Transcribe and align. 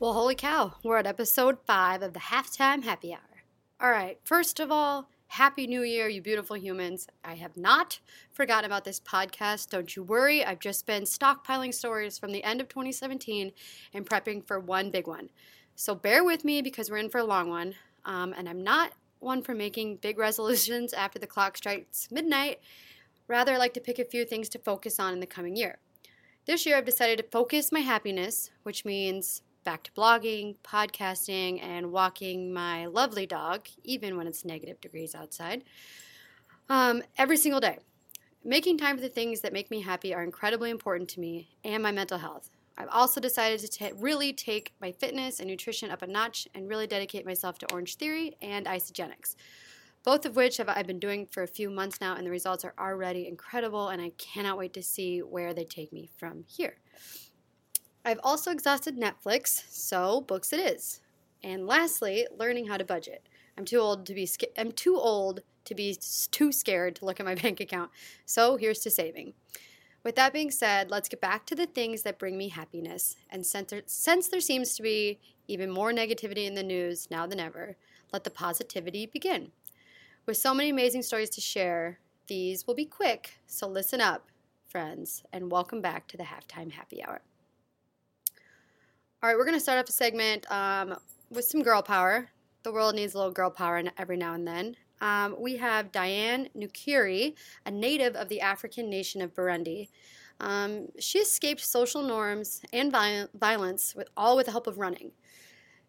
Well, 0.00 0.12
holy 0.12 0.36
cow, 0.36 0.74
we're 0.84 0.98
at 0.98 1.08
episode 1.08 1.58
five 1.66 2.02
of 2.02 2.12
the 2.12 2.20
halftime 2.20 2.84
happy 2.84 3.12
hour. 3.12 3.42
All 3.80 3.90
right, 3.90 4.20
first 4.22 4.60
of 4.60 4.70
all, 4.70 5.10
Happy 5.26 5.66
New 5.66 5.82
Year, 5.82 6.06
you 6.06 6.22
beautiful 6.22 6.56
humans. 6.56 7.08
I 7.24 7.34
have 7.34 7.56
not 7.56 7.98
forgotten 8.30 8.64
about 8.64 8.84
this 8.84 9.00
podcast. 9.00 9.70
Don't 9.70 9.96
you 9.96 10.04
worry, 10.04 10.44
I've 10.44 10.60
just 10.60 10.86
been 10.86 11.02
stockpiling 11.02 11.74
stories 11.74 12.16
from 12.16 12.30
the 12.30 12.44
end 12.44 12.60
of 12.60 12.68
2017 12.68 13.50
and 13.92 14.06
prepping 14.06 14.46
for 14.46 14.60
one 14.60 14.92
big 14.92 15.08
one. 15.08 15.30
So 15.74 15.96
bear 15.96 16.22
with 16.22 16.44
me 16.44 16.62
because 16.62 16.92
we're 16.92 16.98
in 16.98 17.10
for 17.10 17.18
a 17.18 17.24
long 17.24 17.48
one. 17.48 17.74
Um, 18.04 18.32
and 18.38 18.48
I'm 18.48 18.62
not 18.62 18.92
one 19.18 19.42
for 19.42 19.52
making 19.52 19.96
big 19.96 20.16
resolutions 20.16 20.92
after 20.94 21.18
the 21.18 21.26
clock 21.26 21.56
strikes 21.56 22.08
midnight. 22.12 22.60
Rather, 23.26 23.54
I 23.54 23.58
like 23.58 23.74
to 23.74 23.80
pick 23.80 23.98
a 23.98 24.04
few 24.04 24.24
things 24.24 24.48
to 24.50 24.60
focus 24.60 25.00
on 25.00 25.12
in 25.12 25.18
the 25.18 25.26
coming 25.26 25.56
year. 25.56 25.80
This 26.46 26.64
year, 26.66 26.76
I've 26.76 26.84
decided 26.84 27.18
to 27.18 27.24
focus 27.24 27.72
my 27.72 27.80
happiness, 27.80 28.50
which 28.62 28.84
means 28.84 29.42
back 29.68 29.82
to 29.82 29.92
blogging, 29.92 30.56
podcasting, 30.64 31.62
and 31.62 31.92
walking 31.92 32.50
my 32.50 32.86
lovely 32.86 33.26
dog, 33.26 33.68
even 33.84 34.16
when 34.16 34.26
it's 34.26 34.42
negative 34.42 34.80
degrees 34.80 35.14
outside, 35.14 35.62
um, 36.70 37.02
every 37.18 37.36
single 37.36 37.60
day. 37.60 37.76
Making 38.42 38.78
time 38.78 38.96
for 38.96 39.02
the 39.02 39.10
things 39.10 39.42
that 39.42 39.52
make 39.52 39.70
me 39.70 39.82
happy 39.82 40.14
are 40.14 40.22
incredibly 40.22 40.70
important 40.70 41.10
to 41.10 41.20
me 41.20 41.50
and 41.64 41.82
my 41.82 41.92
mental 41.92 42.16
health. 42.16 42.48
I've 42.78 42.88
also 42.88 43.20
decided 43.20 43.60
to 43.60 43.68
t- 43.68 43.92
really 43.94 44.32
take 44.32 44.72
my 44.80 44.90
fitness 44.90 45.38
and 45.38 45.50
nutrition 45.50 45.90
up 45.90 46.00
a 46.00 46.06
notch 46.06 46.48
and 46.54 46.66
really 46.66 46.86
dedicate 46.86 47.26
myself 47.26 47.58
to 47.58 47.70
Orange 47.70 47.96
Theory 47.96 48.36
and 48.40 48.64
Isagenix, 48.64 49.36
both 50.02 50.24
of 50.24 50.34
which 50.34 50.56
have, 50.56 50.70
I've 50.70 50.86
been 50.86 50.98
doing 50.98 51.26
for 51.26 51.42
a 51.42 51.46
few 51.46 51.68
months 51.68 52.00
now, 52.00 52.14
and 52.14 52.26
the 52.26 52.30
results 52.30 52.64
are 52.64 52.72
already 52.78 53.28
incredible, 53.28 53.90
and 53.90 54.00
I 54.00 54.12
cannot 54.16 54.56
wait 54.56 54.72
to 54.72 54.82
see 54.82 55.18
where 55.18 55.52
they 55.52 55.64
take 55.64 55.92
me 55.92 56.08
from 56.16 56.44
here. 56.46 56.78
I've 58.08 58.20
also 58.24 58.50
exhausted 58.50 58.96
Netflix, 58.96 59.64
so 59.68 60.22
books 60.22 60.54
it 60.54 60.60
is. 60.60 61.02
And 61.44 61.66
lastly, 61.66 62.26
learning 62.38 62.66
how 62.66 62.78
to 62.78 62.84
budget. 62.84 63.28
I'm 63.58 63.66
too 63.66 63.80
old 63.80 64.06
to 64.06 64.14
be 64.14 64.24
sca- 64.24 64.58
I'm 64.58 64.72
too 64.72 64.96
old 64.96 65.40
to 65.66 65.74
be 65.74 65.94
too 66.30 66.50
scared 66.50 66.96
to 66.96 67.04
look 67.04 67.20
at 67.20 67.26
my 67.26 67.34
bank 67.42 67.60
account. 67.60 67.90
So 68.24 68.56
here's 68.56 68.78
to 68.78 68.90
saving. 68.90 69.34
With 70.04 70.16
that 70.16 70.32
being 70.32 70.50
said, 70.50 70.90
let's 70.90 71.10
get 71.10 71.20
back 71.20 71.44
to 71.46 71.54
the 71.54 71.66
things 71.66 72.02
that 72.04 72.18
bring 72.18 72.38
me 72.38 72.48
happiness. 72.48 73.16
And 73.28 73.44
since 73.44 73.72
there, 73.72 73.82
since 73.84 74.28
there 74.28 74.40
seems 74.40 74.74
to 74.76 74.82
be 74.82 75.18
even 75.46 75.70
more 75.70 75.92
negativity 75.92 76.46
in 76.46 76.54
the 76.54 76.62
news 76.62 77.10
now 77.10 77.26
than 77.26 77.38
ever, 77.38 77.76
let 78.10 78.24
the 78.24 78.30
positivity 78.30 79.04
begin. 79.04 79.52
With 80.24 80.38
so 80.38 80.54
many 80.54 80.70
amazing 80.70 81.02
stories 81.02 81.28
to 81.30 81.42
share, 81.42 81.98
these 82.26 82.66
will 82.66 82.74
be 82.74 82.86
quick, 82.86 83.34
so 83.46 83.68
listen 83.68 84.00
up, 84.00 84.30
friends, 84.66 85.24
and 85.30 85.52
welcome 85.52 85.82
back 85.82 86.08
to 86.08 86.16
the 86.16 86.24
halftime 86.24 86.72
happy 86.72 87.04
hour. 87.04 87.20
All 89.20 89.28
right, 89.28 89.36
we're 89.36 89.44
going 89.44 89.56
to 89.56 89.60
start 89.60 89.80
off 89.80 89.88
a 89.88 89.92
segment 89.92 90.48
um, 90.48 90.94
with 91.28 91.44
some 91.44 91.60
girl 91.60 91.82
power. 91.82 92.28
The 92.62 92.70
world 92.70 92.94
needs 92.94 93.14
a 93.14 93.18
little 93.18 93.32
girl 93.32 93.50
power 93.50 93.82
every 93.96 94.16
now 94.16 94.34
and 94.34 94.46
then. 94.46 94.76
Um, 95.00 95.34
we 95.40 95.56
have 95.56 95.90
Diane 95.90 96.48
Nukuri, 96.56 97.34
a 97.66 97.70
native 97.72 98.14
of 98.14 98.28
the 98.28 98.40
African 98.40 98.88
nation 98.88 99.20
of 99.20 99.34
Burundi. 99.34 99.88
Um, 100.38 100.90
she 101.00 101.18
escaped 101.18 101.62
social 101.62 102.00
norms 102.00 102.62
and 102.72 102.92
violence 102.92 103.92
with 103.96 104.08
all 104.16 104.36
with 104.36 104.46
the 104.46 104.52
help 104.52 104.68
of 104.68 104.78
running. 104.78 105.10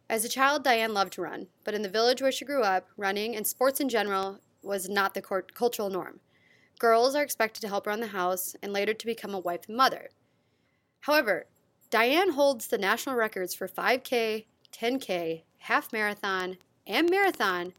As 0.09 0.25
a 0.25 0.29
child, 0.29 0.63
Diane 0.63 0.95
loved 0.95 1.13
to 1.13 1.21
run, 1.21 1.49
but 1.63 1.75
in 1.75 1.83
the 1.83 1.87
village 1.87 2.23
where 2.23 2.31
she 2.31 2.45
grew 2.45 2.63
up, 2.63 2.87
running 2.97 3.35
and 3.35 3.45
sports 3.45 3.79
in 3.79 3.89
general 3.89 4.39
was 4.63 4.89
not 4.89 5.13
the 5.13 5.21
cultural 5.53 5.91
norm. 5.91 6.19
Girls 6.79 7.13
are 7.13 7.21
expected 7.21 7.61
to 7.61 7.67
help 7.67 7.85
around 7.85 7.99
the 7.99 8.07
house 8.07 8.55
and 8.63 8.73
later 8.73 8.95
to 8.95 9.05
become 9.05 9.35
a 9.35 9.39
wife 9.39 9.67
and 9.67 9.77
mother. 9.77 10.09
However, 11.01 11.45
Diane 11.89 12.33
holds 12.33 12.67
the 12.67 12.77
national 12.77 13.15
records 13.15 13.55
for 13.55 13.67
5K, 13.67 14.45
10K, 14.71 15.41
half 15.59 15.91
marathon, 15.91 16.57
and 16.85 17.09
marathon, 17.09 17.73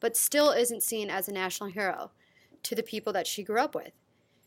but 0.00 0.16
still 0.16 0.50
isn't 0.50 0.82
seen 0.82 1.10
as 1.10 1.28
a 1.28 1.32
national 1.32 1.68
hero 1.68 2.10
to 2.62 2.74
the 2.74 2.82
people 2.82 3.12
that 3.12 3.26
she 3.26 3.42
grew 3.42 3.60
up 3.60 3.74
with. 3.74 3.92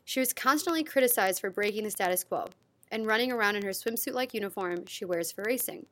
She 0.04 0.20
was 0.20 0.34
constantly 0.34 0.84
criticized 0.84 1.42
for 1.42 1.52
breaking 1.52 1.84
the 1.84 1.92
status 1.92 2.24
quo 2.24 2.46
and 2.90 3.06
running 3.06 3.32
around 3.32 3.56
in 3.56 3.64
her 3.64 3.72
swimsuit 3.72 4.14
like 4.14 4.34
uniform 4.34 4.86
she 4.88 5.06
wears 5.06 5.32
for 5.32 5.44
racing. 5.44 5.86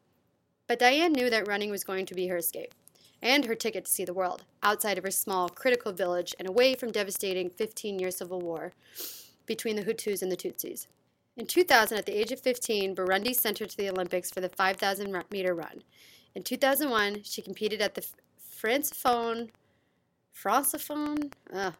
But 0.67 0.79
Diane 0.79 1.11
knew 1.11 1.29
that 1.29 1.47
running 1.47 1.69
was 1.69 1.83
going 1.83 2.07
to 2.07 2.15
be 2.15 2.27
her 2.27 2.37
escape 2.37 2.73
and 3.21 3.45
her 3.45 3.55
ticket 3.55 3.85
to 3.85 3.91
see 3.91 4.05
the 4.05 4.13
world 4.13 4.45
outside 4.63 4.97
of 4.97 5.03
her 5.03 5.11
small, 5.11 5.47
critical 5.47 5.91
village 5.91 6.33
and 6.39 6.47
away 6.47 6.73
from 6.73 6.91
devastating 6.91 7.51
15 7.51 7.99
year 7.99 8.09
civil 8.09 8.41
war 8.41 8.73
between 9.45 9.75
the 9.75 9.83
Hutus 9.83 10.23
and 10.23 10.31
the 10.31 10.37
Tutsis. 10.37 10.87
In 11.37 11.45
2000, 11.45 11.97
at 11.97 12.05
the 12.05 12.17
age 12.17 12.31
of 12.31 12.39
15, 12.39 12.95
Burundi 12.95 13.35
sent 13.35 13.59
her 13.59 13.65
to 13.65 13.77
the 13.77 13.89
Olympics 13.89 14.31
for 14.31 14.39
the 14.39 14.47
5,000 14.47 15.23
meter 15.31 15.53
run. 15.53 15.83
In 16.33 16.43
2001, 16.43 17.23
she 17.23 17.41
competed 17.41 17.81
at 17.81 17.93
the 17.93 18.05
Francophone, 18.39 19.49
Francophone 20.33 21.33
uh, 21.53 21.71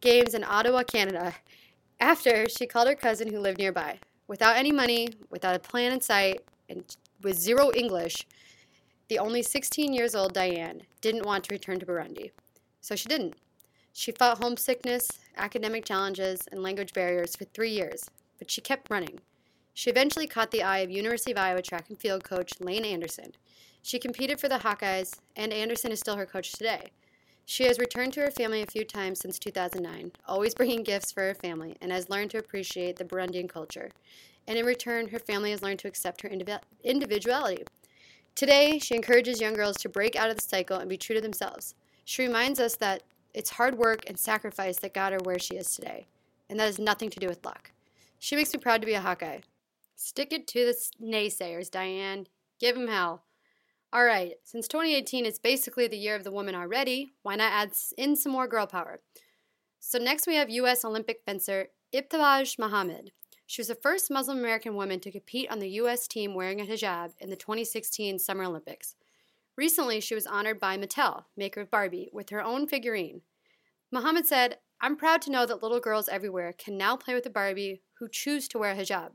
Games 0.00 0.34
in 0.34 0.42
Ottawa, 0.42 0.82
Canada. 0.82 1.32
After, 2.00 2.48
she 2.48 2.66
called 2.66 2.88
her 2.88 2.96
cousin 2.96 3.32
who 3.32 3.38
lived 3.38 3.58
nearby. 3.58 4.00
Without 4.26 4.56
any 4.56 4.72
money, 4.72 5.10
without 5.30 5.54
a 5.54 5.60
plan 5.60 5.92
in 5.92 6.00
sight, 6.00 6.40
and 6.68 6.96
with 7.22 7.38
zero 7.38 7.70
English, 7.76 8.26
the 9.08 9.20
only 9.20 9.42
16 9.42 9.92
years 9.92 10.16
old 10.16 10.32
Diane 10.32 10.82
didn't 11.00 11.26
want 11.26 11.44
to 11.44 11.54
return 11.54 11.78
to 11.78 11.86
Burundi. 11.86 12.32
So 12.80 12.96
she 12.96 13.08
didn't. 13.08 13.34
She 13.92 14.10
fought 14.10 14.42
homesickness, 14.42 15.08
academic 15.36 15.84
challenges, 15.84 16.40
and 16.50 16.64
language 16.64 16.92
barriers 16.94 17.36
for 17.36 17.44
three 17.44 17.70
years 17.70 18.10
but 18.38 18.50
she 18.50 18.60
kept 18.60 18.90
running. 18.90 19.20
She 19.72 19.90
eventually 19.90 20.26
caught 20.26 20.50
the 20.50 20.62
eye 20.62 20.78
of 20.78 20.90
University 20.90 21.32
of 21.32 21.38
Iowa 21.38 21.62
track 21.62 21.86
and 21.88 21.98
field 21.98 22.24
coach 22.24 22.52
Layne 22.60 22.84
Anderson. 22.84 23.32
She 23.82 23.98
competed 23.98 24.40
for 24.40 24.48
the 24.48 24.58
Hawkeyes, 24.58 25.18
and 25.36 25.52
Anderson 25.52 25.92
is 25.92 26.00
still 26.00 26.16
her 26.16 26.26
coach 26.26 26.52
today. 26.52 26.90
She 27.44 27.64
has 27.64 27.78
returned 27.78 28.14
to 28.14 28.20
her 28.20 28.30
family 28.30 28.62
a 28.62 28.66
few 28.66 28.84
times 28.84 29.18
since 29.20 29.38
2009, 29.38 30.12
always 30.26 30.54
bringing 30.54 30.82
gifts 30.82 31.12
for 31.12 31.22
her 31.22 31.34
family, 31.34 31.76
and 31.82 31.92
has 31.92 32.08
learned 32.08 32.30
to 32.30 32.38
appreciate 32.38 32.96
the 32.96 33.04
Burundian 33.04 33.48
culture. 33.48 33.90
And 34.46 34.56
in 34.56 34.64
return, 34.64 35.08
her 35.08 35.18
family 35.18 35.50
has 35.50 35.62
learned 35.62 35.80
to 35.80 35.88
accept 35.88 36.22
her 36.22 36.30
individuality. 36.82 37.64
Today, 38.34 38.78
she 38.78 38.94
encourages 38.94 39.40
young 39.40 39.54
girls 39.54 39.76
to 39.78 39.88
break 39.88 40.16
out 40.16 40.30
of 40.30 40.36
the 40.36 40.42
cycle 40.42 40.78
and 40.78 40.88
be 40.88 40.96
true 40.96 41.16
to 41.16 41.20
themselves. 41.20 41.74
She 42.04 42.26
reminds 42.26 42.60
us 42.60 42.76
that 42.76 43.02
it's 43.34 43.50
hard 43.50 43.76
work 43.76 44.04
and 44.06 44.18
sacrifice 44.18 44.78
that 44.78 44.94
got 44.94 45.12
her 45.12 45.18
where 45.24 45.38
she 45.38 45.56
is 45.56 45.74
today, 45.74 46.06
and 46.48 46.58
that 46.58 46.66
has 46.66 46.78
nothing 46.78 47.10
to 47.10 47.20
do 47.20 47.26
with 47.26 47.44
luck. 47.44 47.72
She 48.24 48.36
makes 48.36 48.54
me 48.54 48.58
proud 48.58 48.80
to 48.80 48.86
be 48.86 48.94
a 48.94 49.02
Hawkeye. 49.02 49.40
Stick 49.96 50.32
it 50.32 50.46
to 50.46 50.64
the 50.64 50.74
naysayers, 50.98 51.70
Diane. 51.70 52.26
Give 52.58 52.74
them 52.74 52.88
hell. 52.88 53.24
All 53.92 54.02
right, 54.02 54.36
since 54.44 54.66
2018 54.66 55.26
is 55.26 55.38
basically 55.38 55.88
the 55.88 55.98
year 55.98 56.16
of 56.16 56.24
the 56.24 56.30
woman 56.30 56.54
already, 56.54 57.12
why 57.22 57.36
not 57.36 57.52
add 57.52 57.72
in 57.98 58.16
some 58.16 58.32
more 58.32 58.48
girl 58.48 58.66
power? 58.66 59.00
So 59.78 59.98
next 59.98 60.26
we 60.26 60.36
have 60.36 60.48
U.S. 60.48 60.86
Olympic 60.86 61.20
fencer 61.26 61.66
Ibtihaj 61.92 62.58
Muhammad. 62.58 63.12
She 63.44 63.60
was 63.60 63.68
the 63.68 63.74
first 63.74 64.10
Muslim 64.10 64.38
American 64.38 64.74
woman 64.74 65.00
to 65.00 65.12
compete 65.12 65.50
on 65.50 65.58
the 65.58 65.68
U.S. 65.82 66.08
team 66.08 66.32
wearing 66.32 66.62
a 66.62 66.64
hijab 66.64 67.12
in 67.18 67.28
the 67.28 67.36
2016 67.36 68.18
Summer 68.18 68.44
Olympics. 68.44 68.94
Recently, 69.54 70.00
she 70.00 70.14
was 70.14 70.26
honored 70.26 70.58
by 70.58 70.78
Mattel, 70.78 71.24
maker 71.36 71.60
of 71.60 71.70
Barbie, 71.70 72.08
with 72.10 72.30
her 72.30 72.42
own 72.42 72.66
figurine. 72.68 73.20
Muhammad 73.92 74.24
said, 74.24 74.56
I'm 74.84 74.96
proud 74.96 75.22
to 75.22 75.30
know 75.30 75.46
that 75.46 75.62
little 75.62 75.80
girls 75.80 76.10
everywhere 76.10 76.52
can 76.52 76.76
now 76.76 76.94
play 76.94 77.14
with 77.14 77.24
a 77.24 77.30
Barbie 77.30 77.80
who 77.98 78.06
choose 78.06 78.46
to 78.48 78.58
wear 78.58 78.72
a 78.72 78.76
hijab. 78.76 79.12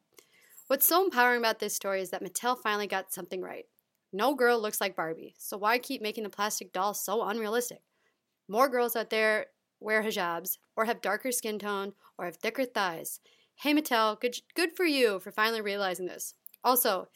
What's 0.66 0.88
so 0.88 1.04
empowering 1.04 1.38
about 1.38 1.60
this 1.60 1.76
story 1.76 2.02
is 2.02 2.10
that 2.10 2.24
Mattel 2.24 2.58
finally 2.58 2.88
got 2.88 3.14
something 3.14 3.40
right. 3.40 3.66
No 4.12 4.34
girl 4.34 4.60
looks 4.60 4.82
like 4.82 4.96
Barbie, 4.96 5.36
so 5.38 5.60
why 5.60 5.78
keep 5.78 6.02
making 6.02 6.24
the 6.24 6.32
plastic 6.32 6.74
doll 6.74 6.96
so 6.96 7.22
unrealistic? 7.22 7.84
More 8.48 8.68
girls 8.68 8.96
out 8.96 9.12
there 9.12 9.46
wear 9.80 10.02
hijabs, 10.02 10.58
or 10.76 10.86
have 10.86 11.02
darker 11.02 11.32
skin 11.32 11.60
tone, 11.60 11.94
or 12.18 12.26
have 12.26 12.38
thicker 12.38 12.66
thighs. 12.66 13.20
Hey 13.54 13.72
Mattel, 13.72 14.20
good, 14.20 14.38
good 14.56 14.76
for 14.76 14.86
you 14.86 15.20
for 15.20 15.30
finally 15.30 15.62
realizing 15.62 16.08
this. 16.08 16.34
Also, 16.64 17.10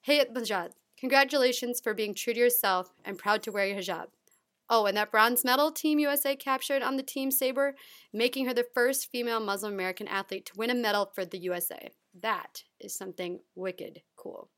hey 0.00 0.24
Majad, 0.24 0.70
congratulations 0.98 1.78
for 1.78 1.92
being 1.92 2.14
true 2.14 2.32
to 2.32 2.40
yourself 2.40 2.94
and 3.04 3.18
proud 3.18 3.42
to 3.42 3.52
wear 3.52 3.66
your 3.66 3.76
hijab. 3.76 4.06
Oh, 4.70 4.84
and 4.84 4.96
that 4.96 5.10
bronze 5.10 5.44
medal 5.44 5.70
Team 5.70 5.98
USA 5.98 6.36
captured 6.36 6.82
on 6.82 6.96
the 6.96 7.02
Team 7.02 7.30
Saber, 7.30 7.74
making 8.12 8.46
her 8.46 8.52
the 8.52 8.66
first 8.74 9.10
female 9.10 9.40
Muslim 9.40 9.72
American 9.72 10.06
athlete 10.08 10.46
to 10.46 10.56
win 10.56 10.70
a 10.70 10.74
medal 10.74 11.10
for 11.14 11.24
the 11.24 11.38
USA. 11.38 11.90
That 12.20 12.64
is 12.78 12.94
something 12.94 13.40
wicked 13.54 14.02
cool. 14.16 14.50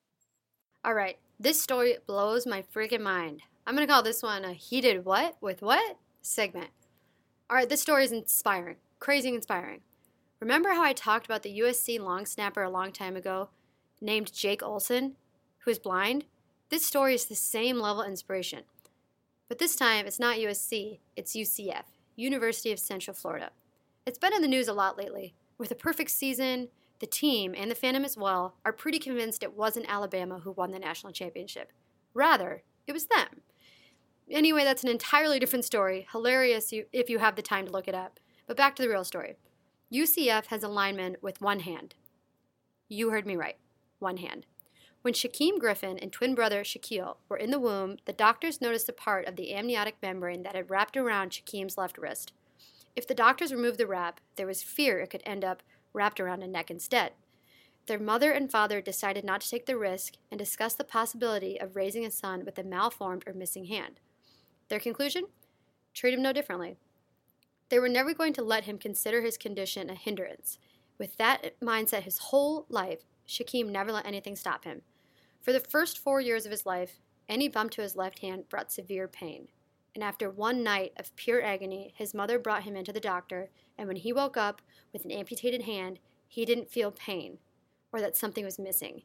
All 0.85 0.95
right, 0.95 1.19
this 1.39 1.63
story 1.63 1.97
blows 2.07 2.47
my 2.47 2.65
freaking 2.75 3.03
mind. 3.03 3.43
I'm 3.67 3.75
gonna 3.75 3.87
call 3.87 4.03
this 4.03 4.23
one 4.23 4.45
a 4.45 4.53
he 4.53 4.81
did 4.81 5.05
what 5.05 5.37
with 5.41 5.63
what 5.63 5.97
segment. 6.23 6.71
All 7.49 7.57
right, 7.57 7.69
this 7.69 7.83
story 7.83 8.05
is 8.05 8.13
inspiring, 8.13 8.77
crazy 8.99 9.29
inspiring. 9.29 9.83
Remember 10.41 10.71
how 10.71 10.83
I 10.83 10.93
talked 10.93 11.27
about 11.27 11.43
the 11.43 11.61
USC 11.61 12.01
long 12.01 12.27
snapper 12.27 12.63
a 12.63 12.71
long 12.71 12.93
time 12.93 13.15
ago, 13.15 13.51
named 14.01 14.33
Jake 14.33 14.63
Olson, 14.63 15.17
who 15.59 15.71
is 15.71 15.79
blind? 15.79 16.25
This 16.71 16.87
story 16.87 17.15
is 17.15 17.27
the 17.27 17.35
same 17.35 17.79
level 17.79 18.03
of 18.03 18.09
inspiration. 18.09 18.61
But 19.51 19.59
this 19.59 19.75
time, 19.75 20.07
it's 20.07 20.21
not 20.21 20.37
USC, 20.37 21.01
it's 21.17 21.35
UCF, 21.35 21.83
University 22.15 22.71
of 22.71 22.79
Central 22.79 23.17
Florida. 23.17 23.51
It's 24.07 24.17
been 24.17 24.33
in 24.33 24.43
the 24.43 24.49
news 24.49 24.69
a 24.69 24.73
lot 24.73 24.97
lately, 24.97 25.35
with 25.59 25.73
a 25.73 25.75
perfect 25.75 26.13
season, 26.13 26.69
the 27.01 27.09
team, 27.09 27.53
and 27.57 27.69
the 27.69 27.75
fandom 27.75 28.05
as 28.05 28.17
well, 28.17 28.55
are 28.65 28.73
pretty 28.73 29.01
convinced 29.01 29.43
it 29.43 29.57
wasn't 29.57 29.87
Alabama 29.89 30.39
who 30.39 30.53
won 30.53 30.71
the 30.71 30.79
national 30.79 31.13
championship. 31.13 31.73
Rather, 32.15 32.63
it 32.87 32.93
was 32.93 33.07
them. 33.07 33.41
Anyway, 34.31 34.63
that's 34.63 34.85
an 34.85 34.89
entirely 34.89 35.41
different 35.41 35.65
story. 35.65 36.07
Hilarious 36.13 36.73
if 36.93 37.11
you 37.11 37.19
have 37.19 37.35
the 37.35 37.43
time 37.43 37.67
to 37.67 37.73
look 37.73 37.89
it 37.89 37.95
up. 37.95 38.21
But 38.47 38.57
back 38.57 38.77
to 38.77 38.83
the 38.83 38.89
real 38.89 39.03
story. 39.03 39.35
UCF 39.93 40.47
has 40.47 40.63
a 40.63 40.69
lineman 40.69 41.17
with 41.23 41.41
one 41.41 41.59
hand. 41.59 41.97
You 42.89 43.11
heard 43.11 43.27
me 43.27 43.35
right. 43.35 43.57
One 43.99 44.19
hand. 44.19 44.47
When 45.03 45.15
Shaquem 45.15 45.59
Griffin 45.59 45.99
and 45.99 46.13
twin 46.13 46.35
brother 46.35 46.63
Shaquille 46.63 47.17
were 47.29 47.39
in 47.39 47.51
the 47.51 47.59
womb, 47.59 47.97
the 48.05 48.13
doctors 48.13 48.61
noticed 48.61 48.89
a 48.89 48.93
part 48.93 49.27
of 49.27 49.37
the 49.37 49.55
amniotic 49.55 49.97
membrane 50.03 50.43
that 50.43 50.55
had 50.55 50.69
wrapped 50.69 50.95
around 50.95 51.31
Shaquem's 51.31 51.79
left 51.79 51.97
wrist. 51.97 52.35
If 52.95 53.07
the 53.07 53.15
doctors 53.15 53.53
removed 53.53 53.79
the 53.79 53.87
wrap, 53.87 54.21
there 54.37 54.47
was 54.47 54.63
fear 54.63 55.01
it 55.01 55.09
could 55.09 55.23
end 55.25 55.43
up 55.43 55.63
wrapped 55.95 56.21
around 56.21 56.43
a 56.43 56.47
neck 56.47 56.71
instead. 56.71 57.13
Their 57.87 57.99
mother 57.99 58.31
and 58.31 58.51
father 58.51 58.83
decided 58.83 59.25
not 59.25 59.41
to 59.41 59.49
take 59.49 59.65
the 59.65 59.79
risk 59.79 60.15
and 60.31 60.39
discussed 60.39 60.77
the 60.77 60.85
possibility 60.85 61.59
of 61.59 61.77
raising 61.77 62.05
a 62.05 62.11
son 62.11 62.45
with 62.45 62.59
a 62.59 62.63
malformed 62.63 63.25
or 63.27 63.33
missing 63.33 63.65
hand. 63.65 64.01
Their 64.69 64.81
conclusion? 64.81 65.25
Treat 65.95 66.13
him 66.13 66.23
no 66.23 66.35
differently. 66.35 66.77
They 67.71 67.79
were 67.79 67.89
never 67.89 68.13
going 68.13 68.35
to 68.35 68.43
let 68.43 68.65
him 68.65 68.77
consider 68.77 69.23
his 69.23 69.39
condition 69.39 69.89
a 69.89 69.95
hindrance. 69.95 70.59
With 70.99 71.17
that 71.17 71.59
mindset 71.61 72.03
his 72.03 72.19
whole 72.19 72.67
life, 72.69 73.01
Shaquem 73.27 73.71
never 73.71 73.93
let 73.93 74.07
anything 74.07 74.37
stop 74.37 74.65
him. 74.65 74.83
For 75.41 75.53
the 75.53 75.61
first 75.61 75.99
four 75.99 76.21
years 76.21 76.45
of 76.45 76.51
his 76.51 76.67
life, 76.67 77.01
any 77.29 77.49
bump 77.49 77.71
to 77.73 77.83
his 77.83 77.97
left 77.97 78.19
hand 78.19 78.49
brought 78.49 78.73
severe 78.73 79.09
pain. 79.09 79.49
And 79.95 80.05
after 80.05 80.31
one 80.31 80.63
night 80.63 80.93
of 80.97 81.15
pure 81.17 81.43
agony, 81.43 81.93
his 81.97 82.15
mother 82.15 82.39
brought 82.39 82.63
him 82.63 82.77
into 82.77 82.93
the 82.93 83.01
doctor, 83.01 83.51
and 83.77 83.89
when 83.89 83.97
he 83.97 84.13
woke 84.13 84.37
up 84.37 84.63
with 84.93 85.05
an 85.05 85.11
amputated 85.11 85.63
hand, 85.63 85.99
he 86.29 86.45
didn't 86.45 86.71
feel 86.71 86.91
pain 86.91 87.39
or 87.93 88.01
that 88.01 88.17
something 88.17 88.45
was 88.45 88.59
missing. 88.59 89.03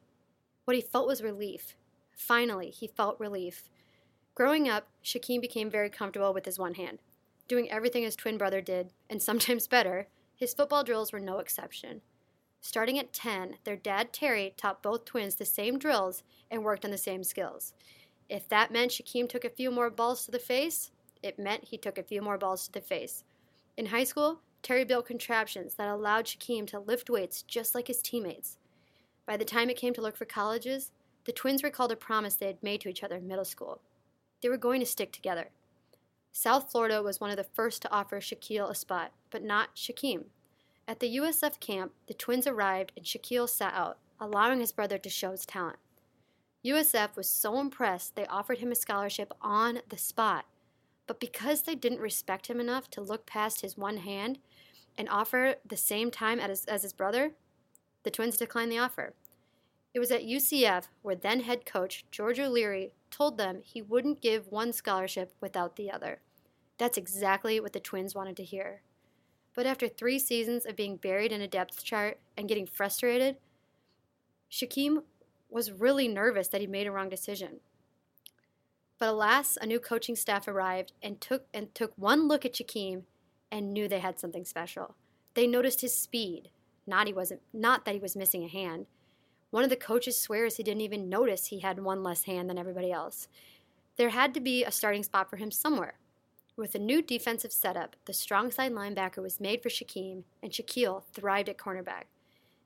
What 0.64 0.76
he 0.76 0.82
felt 0.82 1.06
was 1.06 1.22
relief. 1.22 1.74
Finally, 2.16 2.70
he 2.70 2.86
felt 2.86 3.18
relief. 3.18 3.68
Growing 4.34 4.68
up, 4.68 4.88
Shaquem 5.04 5.40
became 5.40 5.70
very 5.70 5.90
comfortable 5.90 6.32
with 6.32 6.44
his 6.44 6.58
one 6.58 6.74
hand, 6.74 6.98
doing 7.48 7.70
everything 7.70 8.02
his 8.02 8.16
twin 8.16 8.38
brother 8.38 8.60
did, 8.60 8.92
and 9.08 9.22
sometimes 9.22 9.66
better. 9.66 10.08
His 10.34 10.54
football 10.54 10.84
drills 10.84 11.12
were 11.12 11.20
no 11.20 11.38
exception. 11.38 12.02
Starting 12.66 12.98
at 12.98 13.12
10, 13.12 13.58
their 13.62 13.76
dad 13.76 14.12
Terry 14.12 14.52
taught 14.56 14.82
both 14.82 15.04
twins 15.04 15.36
the 15.36 15.44
same 15.44 15.78
drills 15.78 16.24
and 16.50 16.64
worked 16.64 16.84
on 16.84 16.90
the 16.90 16.98
same 16.98 17.22
skills. 17.22 17.74
If 18.28 18.48
that 18.48 18.72
meant 18.72 18.90
Shaquem 18.90 19.28
took 19.28 19.44
a 19.44 19.50
few 19.50 19.70
more 19.70 19.88
balls 19.88 20.24
to 20.24 20.32
the 20.32 20.40
face, 20.40 20.90
it 21.22 21.38
meant 21.38 21.66
he 21.66 21.78
took 21.78 21.96
a 21.96 22.02
few 22.02 22.20
more 22.20 22.36
balls 22.36 22.66
to 22.66 22.72
the 22.72 22.80
face. 22.80 23.22
In 23.76 23.86
high 23.86 24.02
school, 24.02 24.40
Terry 24.62 24.84
built 24.84 25.06
contraptions 25.06 25.76
that 25.76 25.88
allowed 25.88 26.24
Shaquem 26.24 26.66
to 26.66 26.80
lift 26.80 27.08
weights 27.08 27.42
just 27.42 27.72
like 27.72 27.86
his 27.86 28.02
teammates. 28.02 28.58
By 29.26 29.36
the 29.36 29.44
time 29.44 29.70
it 29.70 29.76
came 29.76 29.94
to 29.94 30.02
look 30.02 30.16
for 30.16 30.24
colleges, 30.24 30.90
the 31.24 31.30
twins 31.30 31.62
recalled 31.62 31.92
a 31.92 31.96
promise 31.96 32.34
they 32.34 32.46
had 32.46 32.64
made 32.64 32.80
to 32.80 32.88
each 32.88 33.04
other 33.04 33.18
in 33.18 33.28
middle 33.28 33.44
school. 33.44 33.80
They 34.42 34.48
were 34.48 34.56
going 34.56 34.80
to 34.80 34.86
stick 34.86 35.12
together. 35.12 35.50
South 36.32 36.72
Florida 36.72 37.00
was 37.00 37.20
one 37.20 37.30
of 37.30 37.36
the 37.36 37.44
first 37.44 37.80
to 37.82 37.92
offer 37.92 38.18
Shaquille 38.18 38.68
a 38.68 38.74
spot, 38.74 39.12
but 39.30 39.44
not 39.44 39.76
Shaquem. 39.76 40.24
At 40.88 41.00
the 41.00 41.16
USF 41.16 41.58
camp, 41.58 41.92
the 42.06 42.14
twins 42.14 42.46
arrived 42.46 42.92
and 42.96 43.04
Shaquille 43.04 43.48
sat 43.48 43.74
out, 43.74 43.98
allowing 44.20 44.60
his 44.60 44.72
brother 44.72 44.98
to 44.98 45.10
show 45.10 45.32
his 45.32 45.44
talent. 45.44 45.78
USF 46.64 47.16
was 47.16 47.28
so 47.28 47.58
impressed 47.58 48.14
they 48.14 48.26
offered 48.26 48.58
him 48.58 48.70
a 48.70 48.76
scholarship 48.76 49.32
on 49.40 49.80
the 49.88 49.98
spot. 49.98 50.46
But 51.06 51.20
because 51.20 51.62
they 51.62 51.74
didn't 51.74 52.00
respect 52.00 52.48
him 52.48 52.60
enough 52.60 52.90
to 52.90 53.00
look 53.00 53.26
past 53.26 53.60
his 53.60 53.76
one 53.76 53.98
hand 53.98 54.38
and 54.98 55.08
offer 55.08 55.56
the 55.64 55.76
same 55.76 56.10
time 56.10 56.40
as, 56.40 56.64
as 56.64 56.82
his 56.82 56.92
brother, 56.92 57.32
the 58.02 58.10
twins 58.10 58.36
declined 58.36 58.72
the 58.72 58.78
offer. 58.78 59.14
It 59.94 60.00
was 60.00 60.10
at 60.10 60.24
UCF 60.24 60.84
where 61.02 61.14
then 61.14 61.40
head 61.40 61.64
coach 61.64 62.04
George 62.10 62.38
O'Leary 62.38 62.92
told 63.10 63.38
them 63.38 63.60
he 63.62 63.82
wouldn't 63.82 64.20
give 64.20 64.48
one 64.48 64.72
scholarship 64.72 65.32
without 65.40 65.76
the 65.76 65.90
other. 65.90 66.20
That's 66.78 66.98
exactly 66.98 67.58
what 67.60 67.72
the 67.72 67.80
twins 67.80 68.14
wanted 68.14 68.36
to 68.36 68.44
hear. 68.44 68.82
But 69.56 69.66
after 69.66 69.88
three 69.88 70.18
seasons 70.18 70.66
of 70.66 70.76
being 70.76 70.98
buried 70.98 71.32
in 71.32 71.40
a 71.40 71.48
depth 71.48 71.82
chart 71.82 72.18
and 72.36 72.46
getting 72.46 72.66
frustrated, 72.66 73.38
Shaquem 74.50 75.02
was 75.48 75.72
really 75.72 76.06
nervous 76.06 76.48
that 76.48 76.60
he 76.60 76.66
made 76.66 76.86
a 76.86 76.92
wrong 76.92 77.08
decision. 77.08 77.60
But 78.98 79.08
alas, 79.08 79.56
a 79.60 79.66
new 79.66 79.80
coaching 79.80 80.14
staff 80.14 80.46
arrived 80.46 80.92
and 81.02 81.20
took 81.20 81.46
and 81.54 81.74
took 81.74 81.92
one 81.96 82.28
look 82.28 82.44
at 82.44 82.52
Shaquem 82.52 83.04
and 83.50 83.72
knew 83.72 83.88
they 83.88 84.00
had 84.00 84.20
something 84.20 84.44
special. 84.44 84.94
They 85.32 85.46
noticed 85.46 85.80
his 85.80 85.96
speed, 85.96 86.50
not 86.86 87.06
he 87.06 87.14
wasn't 87.14 87.40
not 87.52 87.86
that 87.86 87.94
he 87.94 88.00
was 88.00 88.14
missing 88.14 88.44
a 88.44 88.48
hand. 88.48 88.86
One 89.50 89.64
of 89.64 89.70
the 89.70 89.76
coaches 89.76 90.20
swears 90.20 90.56
he 90.56 90.62
didn't 90.62 90.82
even 90.82 91.08
notice 91.08 91.46
he 91.46 91.60
had 91.60 91.82
one 91.82 92.02
less 92.02 92.24
hand 92.24 92.50
than 92.50 92.58
everybody 92.58 92.92
else. 92.92 93.28
There 93.96 94.10
had 94.10 94.34
to 94.34 94.40
be 94.40 94.64
a 94.64 94.70
starting 94.70 95.02
spot 95.02 95.30
for 95.30 95.36
him 95.36 95.50
somewhere. 95.50 95.94
With 96.56 96.74
a 96.74 96.78
new 96.78 97.02
defensive 97.02 97.52
setup, 97.52 97.96
the 98.06 98.14
strong 98.14 98.50
side 98.50 98.72
linebacker 98.72 99.22
was 99.22 99.40
made 99.40 99.62
for 99.62 99.68
Shaquem, 99.68 100.22
and 100.42 100.50
Shaquille 100.50 101.02
thrived 101.12 101.50
at 101.50 101.58
cornerback. 101.58 102.04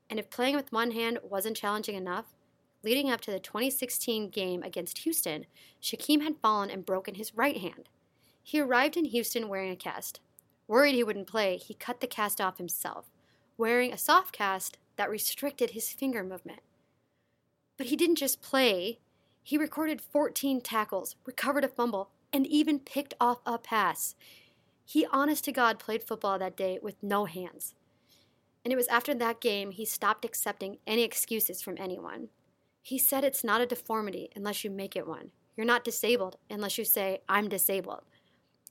And 0.09 0.17
if 0.17 0.29
playing 0.29 0.55
with 0.55 0.71
one 0.71 0.91
hand 0.91 1.19
wasn't 1.21 1.57
challenging 1.57 1.95
enough, 1.95 2.33
leading 2.83 3.11
up 3.11 3.19
to 3.21 3.31
the 3.31 3.39
2016 3.39 4.29
game 4.29 4.63
against 4.63 4.99
Houston, 4.99 5.45
Shaquem 5.81 6.21
had 6.21 6.37
fallen 6.41 6.69
and 6.69 6.85
broken 6.85 7.15
his 7.15 7.35
right 7.35 7.57
hand. 7.57 7.89
He 8.41 8.61
arrived 8.61 8.95
in 8.95 9.05
Houston 9.05 9.49
wearing 9.49 9.71
a 9.71 9.75
cast. 9.75 10.21
Worried 10.69 10.95
he 10.95 11.03
wouldn't 11.03 11.27
play, 11.27 11.57
he 11.57 11.73
cut 11.73 11.99
the 11.99 12.07
cast 12.07 12.39
off 12.39 12.59
himself, 12.59 13.11
wearing 13.57 13.91
a 13.91 13.97
soft 13.97 14.31
cast 14.31 14.77
that 14.95 15.09
restricted 15.09 15.71
his 15.71 15.91
finger 15.91 16.23
movement. 16.23 16.61
But 17.77 17.87
he 17.87 17.97
didn't 17.97 18.15
just 18.15 18.41
play, 18.41 18.99
he 19.43 19.57
recorded 19.57 20.01
14 20.01 20.61
tackles, 20.61 21.17
recovered 21.25 21.65
a 21.65 21.67
fumble, 21.67 22.09
and 22.33 22.47
even 22.47 22.79
picked 22.79 23.13
off 23.19 23.39
a 23.45 23.57
pass. 23.57 24.15
He, 24.85 25.05
honest 25.11 25.45
to 25.45 25.51
God, 25.51 25.79
played 25.79 26.03
football 26.03 26.39
that 26.39 26.57
day 26.57 26.79
with 26.81 27.01
no 27.01 27.25
hands. 27.25 27.75
And 28.63 28.71
it 28.71 28.77
was 28.77 28.87
after 28.87 29.13
that 29.15 29.41
game 29.41 29.71
he 29.71 29.85
stopped 29.85 30.25
accepting 30.25 30.77
any 30.85 31.03
excuses 31.03 31.61
from 31.61 31.77
anyone. 31.79 32.29
He 32.81 32.97
said 32.97 33.23
it's 33.23 33.43
not 33.43 33.61
a 33.61 33.65
deformity 33.65 34.29
unless 34.35 34.63
you 34.63 34.69
make 34.69 34.95
it 34.95 35.07
one. 35.07 35.31
You're 35.55 35.65
not 35.65 35.83
disabled 35.83 36.37
unless 36.49 36.77
you 36.77 36.85
say, 36.85 37.21
I'm 37.27 37.49
disabled. 37.49 38.03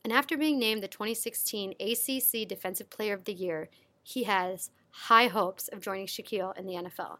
And 0.03 0.13
after 0.13 0.37
being 0.37 0.59
named 0.59 0.83
the 0.83 0.89
2016 0.89 1.75
ACC 1.79 2.49
Defensive 2.49 2.91
Player 2.91 3.15
of 3.15 3.25
the 3.25 3.35
Year, 3.35 3.69
he 4.03 4.25
has 4.25 4.71
high 4.91 5.29
hopes 5.29 5.69
of 5.69 5.81
joining 5.81 6.07
Shaquille 6.07 6.57
in 6.59 6.67
the 6.67 6.75
NFL. 6.75 7.19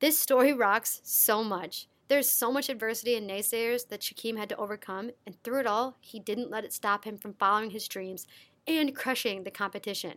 This 0.00 0.18
story 0.18 0.52
rocks 0.52 1.00
so 1.04 1.44
much. 1.44 1.86
There's 2.08 2.28
so 2.28 2.52
much 2.52 2.68
adversity 2.68 3.16
and 3.16 3.28
naysayers 3.28 3.88
that 3.88 4.00
Shaquem 4.00 4.36
had 4.36 4.48
to 4.50 4.56
overcome, 4.56 5.10
and 5.26 5.42
through 5.42 5.60
it 5.60 5.66
all, 5.66 5.96
he 6.00 6.20
didn't 6.20 6.50
let 6.50 6.64
it 6.64 6.72
stop 6.72 7.04
him 7.04 7.16
from 7.16 7.34
following 7.34 7.70
his 7.70 7.88
dreams 7.88 8.26
and 8.66 8.94
crushing 8.94 9.44
the 9.44 9.50
competition. 9.50 10.14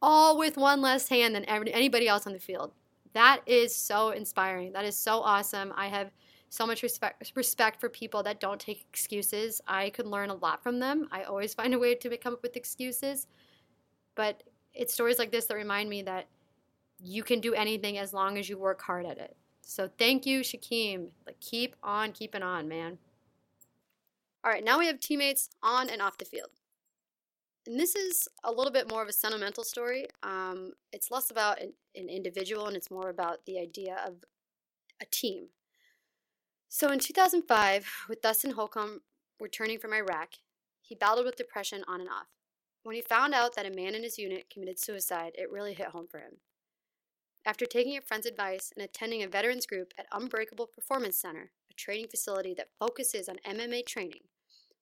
All 0.00 0.36
with 0.36 0.56
one 0.56 0.80
less 0.80 1.08
hand 1.08 1.34
than 1.34 1.44
anybody 1.44 2.08
else 2.08 2.26
on 2.26 2.32
the 2.32 2.40
field. 2.40 2.72
That 3.12 3.42
is 3.46 3.74
so 3.74 4.10
inspiring. 4.10 4.72
That 4.72 4.84
is 4.84 4.96
so 4.96 5.20
awesome. 5.20 5.72
I 5.76 5.86
have 5.88 6.10
so 6.48 6.66
much 6.66 6.82
respect 6.82 7.32
respect 7.34 7.80
for 7.80 7.88
people 7.88 8.22
that 8.24 8.40
don't 8.40 8.60
take 8.60 8.84
excuses. 8.90 9.60
I 9.66 9.90
could 9.90 10.06
learn 10.06 10.30
a 10.30 10.34
lot 10.34 10.62
from 10.62 10.80
them. 10.80 11.08
I 11.10 11.22
always 11.22 11.54
find 11.54 11.72
a 11.72 11.78
way 11.78 11.94
to 11.94 12.16
come 12.16 12.34
up 12.34 12.42
with 12.42 12.56
excuses. 12.56 13.26
But 14.14 14.42
it's 14.74 14.92
stories 14.92 15.18
like 15.18 15.30
this 15.30 15.46
that 15.46 15.54
remind 15.54 15.88
me 15.88 16.02
that 16.02 16.26
you 17.00 17.22
can 17.22 17.40
do 17.40 17.54
anything 17.54 17.98
as 17.98 18.12
long 18.12 18.38
as 18.38 18.48
you 18.48 18.58
work 18.58 18.82
hard 18.82 19.06
at 19.06 19.18
it. 19.18 19.36
So 19.62 19.88
thank 19.98 20.26
you, 20.26 20.40
Shaquem. 20.40 21.08
Like 21.26 21.40
keep 21.40 21.76
on 21.82 22.12
keeping 22.12 22.42
on, 22.42 22.68
man. 22.68 22.98
All 24.44 24.50
right, 24.50 24.64
now 24.64 24.78
we 24.78 24.86
have 24.86 24.98
teammates 24.98 25.48
on 25.62 25.88
and 25.88 26.02
off 26.02 26.18
the 26.18 26.24
field. 26.24 26.50
And 27.66 27.78
this 27.78 27.94
is 27.94 28.28
a 28.42 28.50
little 28.50 28.72
bit 28.72 28.90
more 28.90 29.02
of 29.02 29.08
a 29.08 29.12
sentimental 29.12 29.62
story. 29.62 30.08
Um, 30.24 30.72
it's 30.92 31.12
less 31.12 31.30
about 31.30 31.62
an, 31.62 31.72
an 31.94 32.08
individual 32.08 32.66
and 32.66 32.76
it's 32.76 32.90
more 32.90 33.08
about 33.08 33.46
the 33.46 33.60
idea 33.60 34.00
of 34.04 34.16
a 35.00 35.06
team. 35.06 35.46
So 36.68 36.90
in 36.90 36.98
2005, 36.98 38.06
with 38.08 38.20
Dustin 38.20 38.52
Holcomb 38.52 39.02
returning 39.38 39.78
from 39.78 39.92
Iraq, 39.92 40.30
he 40.80 40.96
battled 40.96 41.26
with 41.26 41.36
depression 41.36 41.84
on 41.86 42.00
and 42.00 42.08
off. 42.08 42.26
When 42.82 42.96
he 42.96 43.02
found 43.02 43.32
out 43.32 43.54
that 43.54 43.66
a 43.66 43.70
man 43.70 43.94
in 43.94 44.02
his 44.02 44.18
unit 44.18 44.50
committed 44.50 44.80
suicide, 44.80 45.32
it 45.36 45.50
really 45.50 45.74
hit 45.74 45.88
home 45.88 46.08
for 46.10 46.18
him. 46.18 46.38
After 47.44 47.66
taking 47.66 47.96
a 47.96 48.00
friend's 48.00 48.26
advice 48.26 48.72
and 48.76 48.84
attending 48.84 49.22
a 49.22 49.28
veterans 49.28 49.66
group 49.66 49.92
at 49.98 50.06
Unbreakable 50.12 50.68
Performance 50.68 51.16
Center, 51.16 51.50
a 51.70 51.74
training 51.74 52.06
facility 52.08 52.54
that 52.54 52.70
focuses 52.78 53.28
on 53.28 53.36
MMA 53.44 53.84
training, 53.84 54.22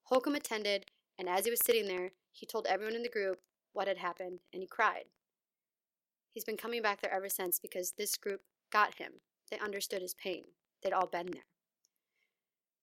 Holcomb 0.05 0.35
attended, 0.35 0.87
and 1.19 1.29
as 1.29 1.45
he 1.47 1.51
was 1.51 1.61
sitting 1.65 1.87
there, 1.87 2.11
he 2.33 2.45
told 2.45 2.67
everyone 2.67 2.95
in 2.95 3.03
the 3.03 3.09
group 3.09 3.39
what 3.73 3.89
had 3.89 3.99
happened 3.99 4.41
and 4.53 4.63
he 4.63 4.69
cried. 4.69 5.05
He's 6.33 6.45
been 6.45 6.57
coming 6.57 6.83
back 6.83 7.01
there 7.01 7.13
ever 7.13 7.29
since 7.29 7.59
because 7.59 7.93
this 7.93 8.17
group 8.17 8.43
got 8.71 8.97
him. 8.97 9.13
They 9.51 9.59
understood 9.59 10.03
his 10.03 10.15
pain. 10.15 10.45
They'd 10.83 10.93
all 10.93 11.07
been 11.07 11.31
there. 11.33 11.47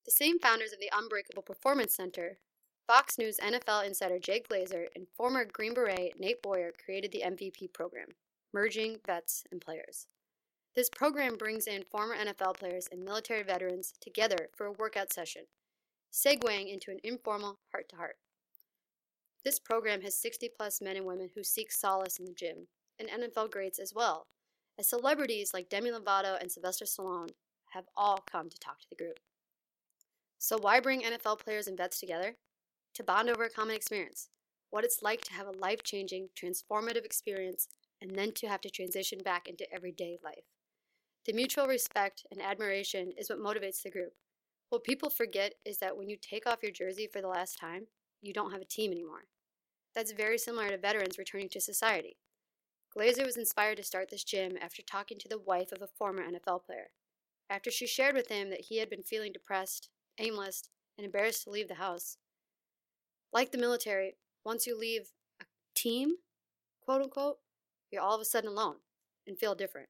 The 0.05 0.11
same 0.11 0.39
founders 0.39 0.73
of 0.73 0.79
the 0.79 0.91
Unbreakable 0.95 1.43
Performance 1.43 1.95
Center, 1.95 2.39
Fox 2.87 3.17
News 3.17 3.37
NFL 3.37 3.85
insider 3.85 4.19
Jay 4.19 4.41
Glazer 4.41 4.85
and 4.95 5.07
former 5.15 5.45
Green 5.45 5.73
Beret 5.73 6.19
Nate 6.19 6.41
Boyer 6.41 6.71
created 6.83 7.11
the 7.11 7.23
MVP 7.25 7.73
program. 7.73 8.07
Merging 8.57 8.97
vets 9.05 9.43
and 9.51 9.61
players. 9.61 10.07
This 10.75 10.89
program 10.89 11.37
brings 11.37 11.67
in 11.67 11.83
former 11.91 12.15
NFL 12.15 12.57
players 12.57 12.87
and 12.91 13.05
military 13.05 13.43
veterans 13.43 13.93
together 14.01 14.49
for 14.55 14.65
a 14.65 14.71
workout 14.71 15.13
session, 15.13 15.43
segueing 16.11 16.73
into 16.73 16.89
an 16.89 16.97
informal 17.03 17.59
heart 17.71 17.87
to 17.89 17.97
heart. 17.97 18.15
This 19.45 19.59
program 19.59 20.01
has 20.01 20.17
60 20.17 20.49
plus 20.57 20.81
men 20.81 20.95
and 20.97 21.05
women 21.05 21.29
who 21.35 21.43
seek 21.43 21.71
solace 21.71 22.17
in 22.17 22.25
the 22.25 22.33
gym, 22.33 22.65
and 22.97 23.07
NFL 23.09 23.51
greats 23.51 23.77
as 23.77 23.93
well, 23.93 24.25
as 24.79 24.89
celebrities 24.89 25.53
like 25.53 25.69
Demi 25.69 25.91
Lovato 25.91 26.41
and 26.41 26.51
Sylvester 26.51 26.85
Stallone 26.85 27.29
have 27.73 27.85
all 27.95 28.23
come 28.31 28.49
to 28.49 28.57
talk 28.57 28.79
to 28.79 28.89
the 28.89 28.95
group. 28.95 29.19
So, 30.39 30.57
why 30.59 30.79
bring 30.79 31.03
NFL 31.03 31.43
players 31.43 31.67
and 31.67 31.77
vets 31.77 31.99
together? 31.99 32.37
To 32.95 33.03
bond 33.03 33.29
over 33.29 33.43
a 33.43 33.51
common 33.51 33.75
experience, 33.75 34.29
what 34.71 34.83
it's 34.83 35.03
like 35.03 35.21
to 35.25 35.33
have 35.33 35.45
a 35.45 35.51
life 35.51 35.83
changing, 35.83 36.29
transformative 36.35 37.05
experience, 37.05 37.67
and 38.01 38.15
then 38.15 38.31
to 38.33 38.47
have 38.47 38.61
to 38.61 38.69
transition 38.69 39.19
back 39.23 39.47
into 39.47 39.71
everyday 39.73 40.17
life. 40.23 40.45
The 41.25 41.33
mutual 41.33 41.67
respect 41.67 42.25
and 42.31 42.41
admiration 42.41 43.11
is 43.17 43.29
what 43.29 43.39
motivates 43.39 43.81
the 43.83 43.91
group. 43.91 44.13
What 44.69 44.83
people 44.83 45.09
forget 45.09 45.53
is 45.65 45.77
that 45.79 45.97
when 45.97 46.09
you 46.09 46.17
take 46.17 46.47
off 46.47 46.63
your 46.63 46.71
jersey 46.71 47.09
for 47.11 47.21
the 47.21 47.27
last 47.27 47.59
time, 47.59 47.87
you 48.21 48.33
don't 48.33 48.51
have 48.51 48.61
a 48.61 48.65
team 48.65 48.91
anymore. 48.91 49.25
That's 49.95 50.11
very 50.11 50.37
similar 50.37 50.69
to 50.69 50.77
veterans 50.77 51.17
returning 51.17 51.49
to 51.49 51.61
society. 51.61 52.17
Glazer 52.95 53.25
was 53.25 53.37
inspired 53.37 53.77
to 53.77 53.83
start 53.83 54.09
this 54.09 54.23
gym 54.23 54.57
after 54.61 54.81
talking 54.81 55.17
to 55.19 55.27
the 55.27 55.39
wife 55.39 55.71
of 55.71 55.81
a 55.81 55.87
former 55.87 56.23
NFL 56.23 56.65
player. 56.65 56.91
After 57.49 57.71
she 57.71 57.87
shared 57.87 58.15
with 58.15 58.29
him 58.29 58.49
that 58.49 58.65
he 58.69 58.77
had 58.77 58.89
been 58.89 59.03
feeling 59.03 59.31
depressed, 59.31 59.89
aimless, 60.17 60.69
and 60.97 61.05
embarrassed 61.05 61.43
to 61.43 61.49
leave 61.49 61.67
the 61.67 61.75
house. 61.75 62.17
Like 63.31 63.51
the 63.51 63.57
military, 63.57 64.15
once 64.43 64.65
you 64.65 64.77
leave 64.77 65.11
a 65.41 65.45
team, 65.75 66.15
quote 66.81 67.01
unquote, 67.01 67.37
you're 67.91 68.01
all 68.01 68.15
of 68.15 68.21
a 68.21 68.25
sudden 68.25 68.49
alone 68.49 68.77
and 69.25 69.37
feel 69.37 69.55
different. 69.55 69.89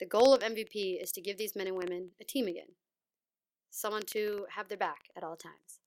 The 0.00 0.06
goal 0.06 0.34
of 0.34 0.42
MVP 0.42 1.02
is 1.02 1.12
to 1.12 1.20
give 1.20 1.38
these 1.38 1.54
men 1.54 1.66
and 1.66 1.76
women 1.76 2.10
a 2.20 2.24
team 2.24 2.48
again, 2.48 2.74
someone 3.70 4.02
to 4.08 4.46
have 4.50 4.68
their 4.68 4.78
back 4.78 5.08
at 5.16 5.22
all 5.22 5.36
times. 5.36 5.80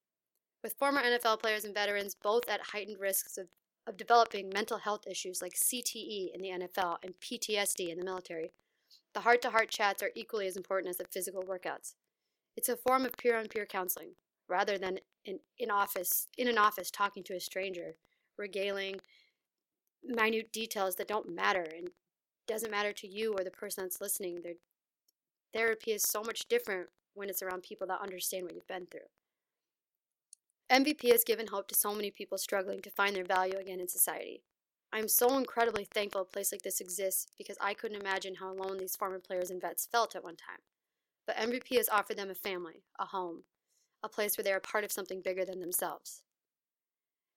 With 0.64 0.76
former 0.80 1.02
NFL 1.02 1.42
players 1.42 1.66
and 1.66 1.74
veterans 1.74 2.16
both 2.16 2.50
at 2.50 2.62
heightened 2.72 3.00
risks 3.00 3.38
of 3.38 3.48
of 3.88 3.98
developing 3.98 4.50
mental 4.50 4.78
health 4.78 5.06
issues 5.10 5.42
like 5.42 5.54
CTE 5.54 6.34
in 6.34 6.42
the 6.42 6.50
NFL 6.50 6.98
and 7.04 7.14
PTSD 7.20 7.90
in 7.90 8.00
the 8.00 8.06
military. 8.06 8.52
The 9.14 9.22
heart 9.22 9.42
to 9.44 9.52
heart 9.52 9.70
chats 9.70 10.02
are 10.02 10.12
equally 10.16 10.48
as 10.48 10.58
important 10.58 10.90
as 10.90 10.98
the 10.98 11.06
physical 11.06 11.44
workouts. 11.44 11.94
It's 12.58 12.70
a 12.70 12.78
form 12.78 13.06
of 13.06 13.18
peer 13.18 13.38
on 13.38 13.48
peer 13.48 13.66
counseling 13.66 14.12
rather 14.48 14.78
than 14.78 15.00
in, 15.24 15.40
in 15.58 15.72
office 15.72 16.28
in 16.38 16.48
an 16.48 16.58
office 16.58 16.92
talking 16.92 17.24
to 17.24 17.36
a 17.36 17.40
stranger, 17.40 17.96
regaling 18.38 19.00
minute 20.08 20.52
details 20.52 20.96
that 20.96 21.08
don't 21.08 21.34
matter 21.34 21.66
and 21.76 21.90
doesn't 22.48 22.72
matter 22.72 22.94
to 22.94 23.08
you 23.08 23.34
or 23.34 23.44
the 23.44 23.52
person 23.52 23.84
that's 23.84 24.02
listening. 24.02 24.42
Their 24.42 24.54
therapy 25.54 25.92
is 25.92 26.04
so 26.04 26.22
much 26.22 26.48
different 26.48 26.90
when 27.14 27.30
it's 27.30 27.42
around 27.42 27.64
people 27.64 27.88
that 27.88 28.02
understand 28.02 28.44
what 28.44 28.54
you've 28.54 28.68
been 28.68 28.88
through. 28.88 29.08
MVP 30.72 31.12
has 31.12 31.24
given 31.24 31.48
hope 31.48 31.68
to 31.68 31.76
so 31.76 31.94
many 31.94 32.10
people 32.10 32.38
struggling 32.38 32.82
to 32.82 32.90
find 32.90 33.16
their 33.16 33.24
value 33.24 33.58
again 33.58 33.80
in 33.80 33.88
society. 33.88 34.42
I 34.92 35.00
am 35.00 35.08
so 35.08 35.38
incredibly 35.38 35.86
thankful 35.86 36.22
a 36.22 36.26
place 36.26 36.52
like 36.52 36.62
this 36.62 36.82
exists 36.82 37.28
because 37.38 37.58
I 37.62 37.74
couldn't 37.74 38.02
imagine 38.02 38.36
how 38.36 38.52
alone 38.52 38.78
these 38.78 38.96
former 38.96 39.20
players 39.20 39.52
and 39.52 39.62
vets 39.62 39.88
felt 39.92 40.16
at 40.16 40.24
one 40.24 40.36
time. 40.36 40.60
But 41.28 41.38
MVP 41.38 41.78
has 41.78 41.90
offered 41.90 42.18
them 42.18 42.30
a 42.30 42.36
family, 42.36 42.84
a 43.00 43.06
home, 43.06 43.44
a 44.04 44.10
place 44.10 44.38
where 44.38 44.44
they 44.44 44.54
are 44.54 44.60
part 44.60 44.84
of 44.84 44.92
something 44.92 45.22
bigger 45.22 45.46
than 45.46 45.60
themselves. 45.60 46.22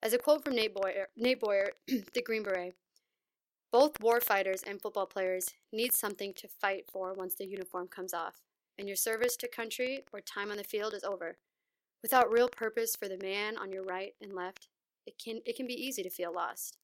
As 0.00 0.12
a 0.12 0.18
quote 0.18 0.44
from 0.44 0.54
Nate 0.54 0.74
Boyer, 0.74 1.08
Nate 1.16 1.40
Boyer 1.40 1.70
the 1.86 2.22
Green 2.22 2.44
Beret, 2.44 2.74
both 3.72 4.00
war 4.00 4.20
fighters 4.20 4.62
and 4.62 4.80
football 4.80 5.06
players 5.06 5.50
need 5.72 5.92
something 5.92 6.32
to 6.34 6.46
fight 6.48 6.84
for 6.90 7.12
once 7.14 7.34
the 7.34 7.46
uniform 7.46 7.88
comes 7.88 8.14
off, 8.14 8.40
and 8.78 8.86
your 8.86 8.96
service 8.96 9.36
to 9.36 9.48
country 9.48 10.04
or 10.12 10.20
time 10.20 10.52
on 10.52 10.56
the 10.56 10.64
field 10.64 10.94
is 10.94 11.02
over. 11.02 11.36
Without 12.00 12.30
real 12.30 12.48
purpose 12.48 12.94
for 12.94 13.08
the 13.08 13.18
man 13.20 13.58
on 13.58 13.72
your 13.72 13.82
right 13.82 14.14
and 14.22 14.32
left, 14.32 14.68
it 15.04 15.14
can, 15.22 15.40
it 15.44 15.56
can 15.56 15.66
be 15.66 15.74
easy 15.74 16.04
to 16.04 16.10
feel 16.10 16.32
lost. 16.32 16.78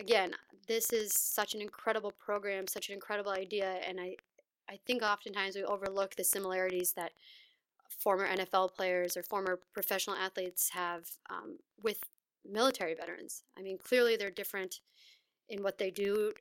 Again, 0.00 0.32
this 0.66 0.92
is 0.92 1.12
such 1.12 1.54
an 1.54 1.60
incredible 1.60 2.12
program, 2.12 2.66
such 2.66 2.88
an 2.88 2.94
incredible 2.94 3.32
idea, 3.32 3.80
and 3.86 4.00
I, 4.00 4.16
I 4.68 4.78
think 4.86 5.02
oftentimes 5.02 5.56
we 5.56 5.64
overlook 5.64 6.16
the 6.16 6.24
similarities 6.24 6.92
that 6.92 7.12
former 7.88 8.26
NFL 8.26 8.74
players 8.74 9.16
or 9.16 9.22
former 9.22 9.58
professional 9.72 10.16
athletes 10.16 10.70
have 10.70 11.08
um, 11.30 11.58
with 11.82 12.00
military 12.48 12.94
veterans. 12.94 13.42
I 13.58 13.62
mean, 13.62 13.78
clearly 13.78 14.16
they're 14.16 14.30
different 14.30 14.80
in 15.48 15.62
what 15.62 15.78
they 15.78 15.90
do 15.90 16.32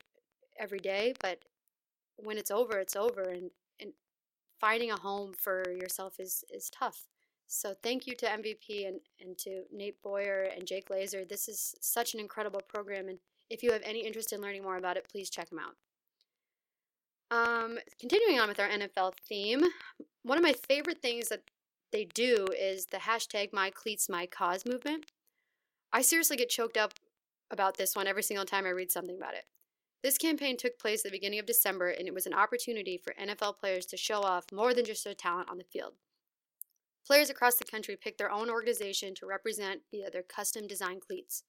every 0.60 0.80
day, 0.80 1.13
but 1.22 1.39
when 2.18 2.38
it's 2.38 2.51
over, 2.51 2.80
it's 2.80 2.96
over, 2.96 3.22
and, 3.22 3.51
and 3.80 3.94
finding 4.60 4.92
a 4.92 4.98
home 4.98 5.34
for 5.34 5.63
yourself 5.72 6.20
is, 6.20 6.44
is 6.54 6.70
tough. 6.70 7.06
So 7.48 7.74
thank 7.82 8.08
you 8.08 8.16
to 8.16 8.25
MVP 8.25 8.88
and, 8.88 9.00
and 9.22 9.38
to 9.39 9.63
Nate 9.72 10.01
Boyer 10.01 10.50
and 10.56 10.68
Jay 10.68 10.82
Glazer. 10.82 11.27
This 11.27 11.48
is 11.48 11.75
such 11.80 12.13
an 12.13 12.20
incredible 12.20 12.62
program, 12.68 13.08
and 13.08 13.20
if 13.50 13.63
you 13.63 13.72
have 13.72 13.82
any 13.86 14.06
interest 14.06 14.34
in 14.34 14.42
learning 14.42 14.63
more 14.63 14.77
about 14.77 14.98
it, 14.98 15.08
please 15.10 15.30
check 15.30 15.50
them 15.50 15.60
out. 15.60 15.75
Um, 17.29 17.77
continuing 18.00 18.39
on 18.39 18.48
with 18.48 18.60
our 18.60 18.69
NFL 18.69 19.13
theme, 19.27 19.63
one 20.24 20.38
of 20.38 20.43
my 20.43 20.53
favorite 20.53 21.01
things 21.01 21.27
that 21.29 21.41
they 21.91 22.05
do 22.05 22.48
is 22.57 22.86
the 22.86 22.98
hashtag 22.98 23.50
My 23.51 23.69
Cleats 23.69 24.10
My 24.10 24.25
Cause 24.25 24.65
movement. 24.65 25.05
I 25.91 26.01
seriously 26.01 26.38
get 26.38 26.50
choked 26.50 26.77
up 26.77 26.93
about 27.51 27.77
this 27.77 27.96
one 27.96 28.07
every 28.07 28.24
single 28.24 28.46
time 28.46 28.65
I 28.65 28.69
read 28.69 28.91
something 28.91 29.15
about 29.17 29.34
it. 29.34 29.46
This 30.03 30.17
campaign 30.17 30.57
took 30.57 30.79
place 30.79 31.01
at 31.03 31.12
the 31.12 31.17
beginning 31.17 31.39
of 31.39 31.46
December, 31.46 31.89
and 31.89 32.07
it 32.07 32.13
was 32.13 32.25
an 32.25 32.34
opportunity 32.34 32.98
for 32.98 33.13
NFL 33.13 33.57
players 33.57 33.86
to 33.88 33.98
show 33.98 34.22
off 34.22 34.46
more 34.53 34.74
than 34.74 34.86
just 34.86 35.03
their 35.03 35.13
talent 35.13 35.50
on 35.50 35.57
the 35.57 35.63
field. 35.63 35.93
Players 37.05 37.29
across 37.29 37.55
the 37.55 37.65
country 37.65 37.96
picked 37.96 38.17
their 38.17 38.31
own 38.31 38.50
organization 38.50 39.15
to 39.15 39.25
represent 39.25 39.81
via 39.91 40.10
their 40.10 40.24
custom 40.24 40.67
designed 40.67 41.01
cleats. 41.01 41.43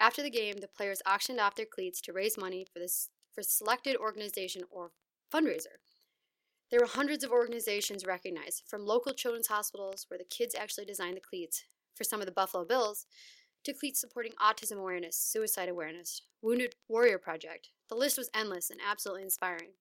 After 0.00 0.22
the 0.22 0.30
game, 0.30 0.56
the 0.60 0.68
players 0.68 1.02
auctioned 1.06 1.38
off 1.38 1.54
their 1.54 1.66
cleats 1.66 2.00
to 2.02 2.12
raise 2.12 2.38
money 2.38 2.66
for 2.70 2.78
this 2.78 3.10
for 3.32 3.42
selected 3.42 3.96
organization 3.96 4.62
or 4.70 4.92
fundraiser. 5.32 5.78
There 6.70 6.80
were 6.80 6.86
hundreds 6.86 7.24
of 7.24 7.30
organizations 7.30 8.06
recognized, 8.06 8.62
from 8.66 8.86
local 8.86 9.12
children's 9.12 9.48
hospitals 9.48 10.06
where 10.08 10.18
the 10.18 10.24
kids 10.24 10.54
actually 10.54 10.84
designed 10.84 11.16
the 11.16 11.20
cleats 11.20 11.64
for 11.94 12.04
some 12.04 12.20
of 12.20 12.26
the 12.26 12.32
Buffalo 12.32 12.64
Bills, 12.64 13.06
to 13.64 13.72
cleats 13.74 14.00
supporting 14.00 14.32
autism 14.40 14.78
awareness, 14.78 15.16
suicide 15.16 15.68
awareness, 15.68 16.22
Wounded 16.40 16.74
Warrior 16.88 17.18
Project. 17.18 17.70
The 17.88 17.96
list 17.96 18.16
was 18.16 18.30
endless 18.34 18.70
and 18.70 18.80
absolutely 18.88 19.24
inspiring. 19.24 19.72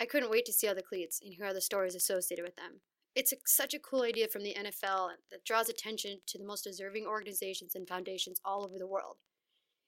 I 0.00 0.04
couldn't 0.04 0.30
wait 0.30 0.44
to 0.46 0.52
see 0.52 0.68
all 0.68 0.74
the 0.74 0.82
cleats 0.82 1.20
and 1.22 1.32
hear 1.32 1.46
all 1.46 1.54
the 1.54 1.60
stories 1.60 1.94
associated 1.94 2.44
with 2.44 2.56
them. 2.56 2.80
It's 3.14 3.32
a, 3.32 3.36
such 3.46 3.74
a 3.74 3.78
cool 3.78 4.02
idea 4.02 4.28
from 4.28 4.42
the 4.42 4.54
NFL 4.54 5.10
that 5.30 5.44
draws 5.44 5.68
attention 5.68 6.18
to 6.26 6.38
the 6.38 6.44
most 6.44 6.64
deserving 6.64 7.06
organizations 7.06 7.74
and 7.74 7.88
foundations 7.88 8.40
all 8.44 8.64
over 8.64 8.78
the 8.78 8.86
world. 8.86 9.16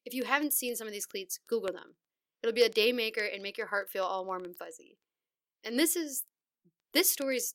If 0.04 0.14
you 0.14 0.24
haven't 0.24 0.54
seen 0.54 0.74
some 0.74 0.86
of 0.86 0.92
these 0.92 1.06
cleats, 1.06 1.38
Google 1.46 1.72
them. 1.72 1.94
It'll 2.42 2.54
be 2.54 2.62
a 2.62 2.68
day 2.68 2.92
maker 2.92 3.24
and 3.24 3.42
make 3.42 3.58
your 3.58 3.66
heart 3.66 3.90
feel 3.90 4.04
all 4.04 4.24
warm 4.24 4.44
and 4.44 4.56
fuzzy. 4.56 4.96
And 5.64 5.78
this 5.78 5.96
is 5.96 6.24
this 6.92 7.10
story 7.10 7.36
is 7.36 7.54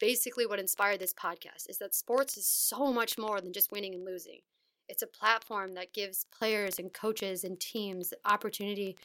basically 0.00 0.46
what 0.46 0.58
inspired 0.58 0.98
this 0.98 1.14
podcast 1.14 1.68
is 1.68 1.78
that 1.78 1.94
sports 1.94 2.36
is 2.36 2.46
so 2.46 2.92
much 2.92 3.16
more 3.16 3.40
than 3.40 3.52
just 3.52 3.70
winning 3.70 3.94
and 3.94 4.04
losing. 4.04 4.40
It's 4.88 5.02
a 5.02 5.06
platform 5.06 5.74
that 5.74 5.94
gives 5.94 6.26
players 6.36 6.78
and 6.78 6.92
coaches 6.92 7.44
and 7.44 7.58
teams 7.58 8.10
the 8.10 8.16
opportunity 8.24 8.96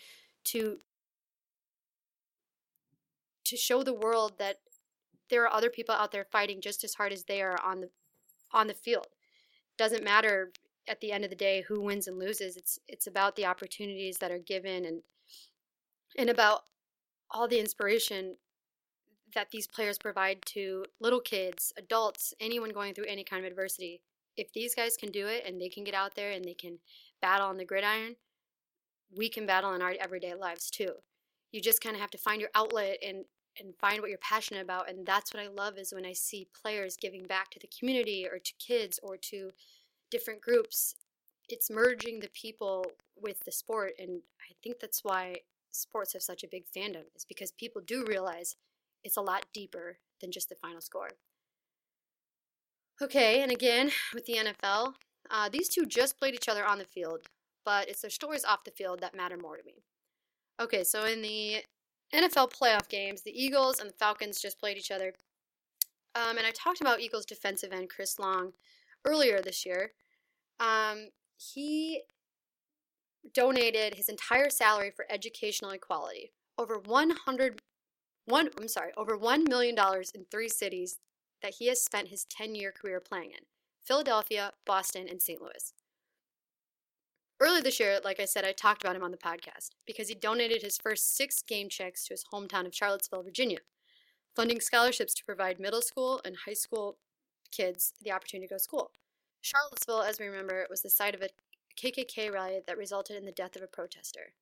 to 0.45 0.79
to 3.45 3.55
show 3.55 3.83
the 3.83 3.93
world 3.93 4.33
that 4.39 4.57
there 5.29 5.43
are 5.43 5.53
other 5.53 5.69
people 5.69 5.95
out 5.95 6.11
there 6.11 6.25
fighting 6.31 6.59
just 6.61 6.83
as 6.83 6.95
hard 6.95 7.13
as 7.13 7.25
they 7.25 7.41
are 7.41 7.57
on 7.63 7.81
the 7.81 7.89
on 8.51 8.67
the 8.67 8.73
field. 8.73 9.07
Doesn't 9.77 10.03
matter 10.03 10.51
at 10.87 11.01
the 11.01 11.11
end 11.11 11.23
of 11.23 11.29
the 11.29 11.35
day 11.35 11.63
who 11.67 11.81
wins 11.81 12.07
and 12.07 12.17
loses. 12.17 12.57
It's 12.57 12.79
it's 12.87 13.07
about 13.07 13.35
the 13.35 13.45
opportunities 13.45 14.17
that 14.17 14.31
are 14.31 14.39
given 14.39 14.85
and 14.85 15.01
and 16.17 16.29
about 16.29 16.61
all 17.29 17.47
the 17.47 17.59
inspiration 17.59 18.37
that 19.35 19.51
these 19.51 19.67
players 19.67 19.97
provide 19.97 20.41
to 20.45 20.85
little 20.99 21.19
kids, 21.19 21.73
adults, 21.77 22.33
anyone 22.39 22.71
going 22.71 22.93
through 22.93 23.05
any 23.05 23.23
kind 23.23 23.45
of 23.45 23.49
adversity. 23.49 24.01
If 24.37 24.53
these 24.53 24.73
guys 24.73 24.95
can 24.95 25.11
do 25.11 25.27
it 25.27 25.43
and 25.45 25.59
they 25.59 25.69
can 25.69 25.83
get 25.83 25.93
out 25.93 26.15
there 26.15 26.31
and 26.31 26.45
they 26.45 26.53
can 26.53 26.79
battle 27.21 27.47
on 27.47 27.57
the 27.57 27.65
gridiron, 27.65 28.15
we 29.15 29.29
can 29.29 29.45
battle 29.45 29.73
in 29.73 29.81
our 29.81 29.93
everyday 29.99 30.33
lives 30.33 30.69
too. 30.69 30.93
You 31.51 31.61
just 31.61 31.81
kind 31.81 31.95
of 31.95 32.01
have 32.01 32.11
to 32.11 32.17
find 32.17 32.39
your 32.39 32.51
outlet 32.55 32.97
and 33.05 33.25
and 33.59 33.75
find 33.75 34.01
what 34.01 34.09
you're 34.09 34.19
passionate 34.19 34.61
about 34.61 34.89
and 34.89 35.05
that's 35.05 35.33
what 35.33 35.41
i 35.41 35.47
love 35.47 35.77
is 35.77 35.91
when 35.91 36.05
i 36.05 36.13
see 36.13 36.47
players 36.61 36.95
giving 36.95 37.23
back 37.23 37.49
to 37.49 37.59
the 37.59 37.69
community 37.79 38.27
or 38.31 38.37
to 38.37 38.53
kids 38.59 38.99
or 39.01 39.17
to 39.17 39.51
different 40.11 40.41
groups 40.41 40.95
it's 41.49 41.69
merging 41.69 42.19
the 42.19 42.29
people 42.29 42.85
with 43.19 43.39
the 43.45 43.51
sport 43.51 43.93
and 43.99 44.21
i 44.41 44.53
think 44.63 44.79
that's 44.79 45.03
why 45.03 45.35
sports 45.71 46.13
have 46.13 46.21
such 46.21 46.43
a 46.43 46.47
big 46.47 46.63
fandom 46.75 47.03
is 47.15 47.25
because 47.25 47.51
people 47.51 47.81
do 47.85 48.03
realize 48.05 48.55
it's 49.03 49.17
a 49.17 49.21
lot 49.21 49.45
deeper 49.53 49.97
than 50.21 50.31
just 50.31 50.49
the 50.49 50.55
final 50.55 50.81
score 50.81 51.09
okay 53.01 53.41
and 53.41 53.51
again 53.51 53.91
with 54.13 54.25
the 54.25 54.35
nfl 54.35 54.93
uh, 55.29 55.49
these 55.49 55.67
two 55.67 55.85
just 55.85 56.17
played 56.17 56.33
each 56.33 56.47
other 56.47 56.65
on 56.65 56.77
the 56.77 56.85
field 56.85 57.21
but 57.65 57.89
it's 57.89 58.01
their 58.01 58.09
stories 58.09 58.45
off 58.45 58.63
the 58.63 58.71
field 58.71 59.01
that 59.01 59.15
matter 59.15 59.37
more 59.37 59.57
to 59.57 59.63
me 59.65 59.83
Okay, 60.59 60.83
so 60.83 61.05
in 61.05 61.21
the 61.21 61.63
NFL 62.13 62.51
playoff 62.51 62.89
games, 62.89 63.21
the 63.21 63.43
Eagles 63.43 63.79
and 63.79 63.89
the 63.89 63.93
Falcons 63.93 64.41
just 64.41 64.59
played 64.59 64.77
each 64.77 64.89
other. 64.89 65.13
Um, 66.15 66.37
and 66.37 66.47
I 66.47 66.51
talked 66.51 66.81
about 66.81 66.99
Eagles 66.99 67.25
defensive 67.27 67.71
end 67.71 67.91
Chris 67.91 68.17
Long 68.17 68.53
earlier 69.07 69.41
this 69.41 69.65
year. 69.65 69.91
Um, 70.59 71.09
he 71.37 72.01
donated 73.33 73.95
his 73.95 74.09
entire 74.09 74.49
salary 74.49 74.91
for 74.95 75.05
educational 75.09 75.71
equality. 75.71 76.31
Over 76.57 76.79
100 76.79 77.61
one 78.25 78.49
I'm 78.59 78.67
sorry, 78.67 78.91
over 78.97 79.17
1 79.17 79.45
million 79.47 79.73
dollars 79.73 80.11
in 80.13 80.25
three 80.29 80.49
cities 80.49 80.99
that 81.41 81.55
he 81.59 81.67
has 81.67 81.81
spent 81.81 82.09
his 82.09 82.25
10-year 82.25 82.73
career 82.73 82.99
playing 82.99 83.31
in. 83.31 83.45
Philadelphia, 83.85 84.51
Boston, 84.65 85.07
and 85.09 85.21
St. 85.21 85.41
Louis. 85.41 85.73
Earlier 87.39 87.61
this 87.61 87.79
year, 87.79 87.99
like 88.03 88.19
I 88.19 88.25
said, 88.25 88.43
I 88.43 88.51
talked 88.51 88.83
about 88.83 88.95
him 88.95 89.03
on 89.03 89.11
the 89.11 89.17
podcast 89.17 89.69
because 89.85 90.09
he 90.09 90.15
donated 90.15 90.61
his 90.61 90.77
first 90.77 91.15
6 91.15 91.43
game 91.43 91.69
checks 91.69 92.05
to 92.05 92.13
his 92.13 92.25
hometown 92.33 92.65
of 92.65 92.75
Charlottesville, 92.75 93.23
Virginia, 93.23 93.59
funding 94.35 94.59
scholarships 94.59 95.13
to 95.13 95.23
provide 95.23 95.59
middle 95.59 95.81
school 95.81 96.19
and 96.25 96.35
high 96.45 96.53
school 96.53 96.97
kids 97.51 97.93
the 98.01 98.11
opportunity 98.11 98.47
to 98.47 98.53
go 98.53 98.57
to 98.57 98.63
school. 98.63 98.91
Charlottesville, 99.41 100.01
as 100.01 100.19
we 100.19 100.25
remember, 100.25 100.65
was 100.69 100.81
the 100.81 100.89
site 100.89 101.15
of 101.15 101.21
a 101.21 101.29
KKK 101.77 102.33
rally 102.33 102.59
that 102.65 102.77
resulted 102.77 103.15
in 103.15 103.25
the 103.25 103.31
death 103.31 103.55
of 103.55 103.61
a 103.61 103.67
protester. 103.67 104.33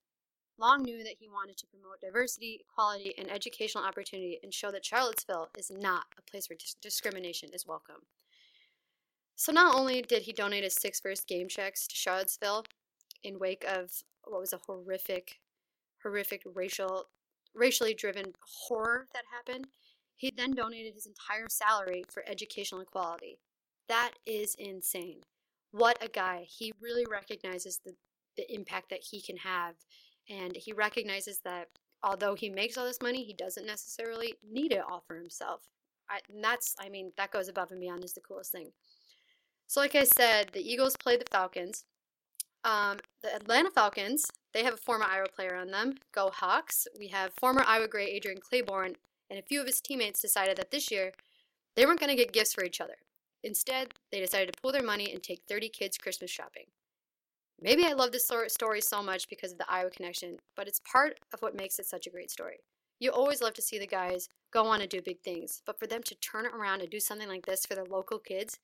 Long 0.58 0.82
knew 0.82 1.04
that 1.04 1.16
he 1.20 1.28
wanted 1.28 1.58
to 1.58 1.66
promote 1.66 2.00
diversity, 2.00 2.64
equality, 2.68 3.12
and 3.18 3.30
educational 3.30 3.84
opportunity 3.84 4.38
and 4.42 4.54
show 4.54 4.70
that 4.70 4.86
Charlottesville 4.86 5.50
is 5.58 5.70
not 5.70 6.06
a 6.18 6.22
place 6.22 6.48
where 6.48 6.56
dis- 6.56 6.76
discrimination 6.80 7.50
is 7.52 7.66
welcome. 7.66 8.06
So 9.34 9.52
not 9.52 9.74
only 9.74 10.00
did 10.00 10.22
he 10.22 10.32
donate 10.32 10.64
his 10.64 10.74
six 10.74 10.98
first 10.98 11.28
game 11.28 11.46
checks 11.46 11.86
to 11.88 11.94
Charlottesville 11.94 12.64
in 13.22 13.38
wake 13.38 13.64
of 13.68 14.02
what 14.24 14.40
was 14.40 14.54
a 14.54 14.60
horrific, 14.66 15.40
horrific 16.02 16.42
racial, 16.54 17.08
racially 17.54 17.92
driven 17.92 18.32
horror 18.40 19.06
that 19.12 19.24
happened, 19.30 19.66
he 20.16 20.32
then 20.34 20.52
donated 20.52 20.94
his 20.94 21.06
entire 21.06 21.46
salary 21.48 22.04
for 22.10 22.24
educational 22.26 22.80
equality. 22.80 23.38
That 23.88 24.12
is 24.24 24.56
insane. 24.58 25.20
What 25.70 26.02
a 26.02 26.08
guy. 26.08 26.46
He 26.48 26.72
really 26.80 27.04
recognizes 27.08 27.80
the, 27.84 27.92
the 28.36 28.52
impact 28.52 28.90
that 28.90 29.04
he 29.10 29.20
can 29.20 29.36
have. 29.38 29.74
And 30.28 30.56
he 30.56 30.72
recognizes 30.72 31.40
that 31.44 31.68
although 32.02 32.34
he 32.34 32.48
makes 32.48 32.76
all 32.76 32.86
this 32.86 33.02
money, 33.02 33.24
he 33.24 33.34
doesn't 33.34 33.66
necessarily 33.66 34.34
need 34.48 34.72
it 34.72 34.82
all 34.88 35.04
for 35.06 35.16
himself. 35.16 35.68
I, 36.08 36.20
and 36.32 36.42
that's, 36.42 36.74
I 36.80 36.88
mean, 36.88 37.12
that 37.16 37.30
goes 37.30 37.48
above 37.48 37.70
and 37.70 37.80
beyond 37.80 38.04
is 38.04 38.14
the 38.14 38.20
coolest 38.20 38.52
thing. 38.52 38.70
So, 39.66 39.80
like 39.80 39.94
I 39.94 40.04
said, 40.04 40.50
the 40.52 40.60
Eagles 40.60 40.96
played 40.96 41.20
the 41.20 41.30
Falcons. 41.30 41.84
Um, 42.64 42.98
the 43.22 43.34
Atlanta 43.34 43.70
Falcons, 43.70 44.26
they 44.54 44.64
have 44.64 44.74
a 44.74 44.78
former 44.78 45.04
Iowa 45.04 45.26
player 45.34 45.56
on 45.56 45.70
them. 45.70 45.94
Go 46.12 46.30
Hawks. 46.30 46.86
We 46.98 47.08
have 47.08 47.32
former 47.38 47.64
Iowa 47.66 47.88
Gray 47.88 48.06
Adrian 48.06 48.38
Clayborn, 48.40 48.94
and 49.30 49.38
a 49.38 49.42
few 49.42 49.60
of 49.60 49.66
his 49.66 49.80
teammates 49.80 50.20
decided 50.20 50.56
that 50.56 50.70
this 50.70 50.90
year 50.90 51.12
they 51.74 51.84
weren't 51.84 52.00
going 52.00 52.10
to 52.10 52.22
get 52.22 52.32
gifts 52.32 52.54
for 52.54 52.64
each 52.64 52.80
other. 52.80 52.96
Instead, 53.42 53.94
they 54.10 54.20
decided 54.20 54.52
to 54.52 54.60
pool 54.60 54.72
their 54.72 54.82
money 54.82 55.12
and 55.12 55.22
take 55.22 55.42
30 55.48 55.68
kids 55.68 55.98
Christmas 55.98 56.30
shopping. 56.30 56.64
Maybe 57.60 57.84
I 57.84 57.92
love 57.92 58.12
this 58.12 58.26
story 58.48 58.80
so 58.80 59.02
much 59.02 59.28
because 59.28 59.52
of 59.52 59.58
the 59.58 59.70
Iowa 59.70 59.90
connection, 59.90 60.36
but 60.56 60.68
it's 60.68 60.80
part 60.80 61.18
of 61.32 61.40
what 61.40 61.56
makes 61.56 61.78
it 61.78 61.86
such 61.86 62.06
a 62.06 62.10
great 62.10 62.30
story. 62.30 62.58
You 62.98 63.10
always 63.10 63.40
love 63.40 63.54
to 63.54 63.62
see 63.62 63.78
the 63.78 63.86
guys 63.86 64.28
go 64.52 64.66
on 64.66 64.80
and 64.80 64.90
do 64.90 65.00
big 65.02 65.20
things, 65.20 65.62
but 65.66 65.78
for 65.78 65.86
them 65.86 66.02
to 66.04 66.14
turn 66.16 66.46
around 66.46 66.80
and 66.80 66.90
do 66.90 67.00
something 67.00 67.28
like 67.28 67.46
this 67.46 67.64
for 67.64 67.74
their 67.74 67.84
local 67.84 68.18
kids 68.18 68.58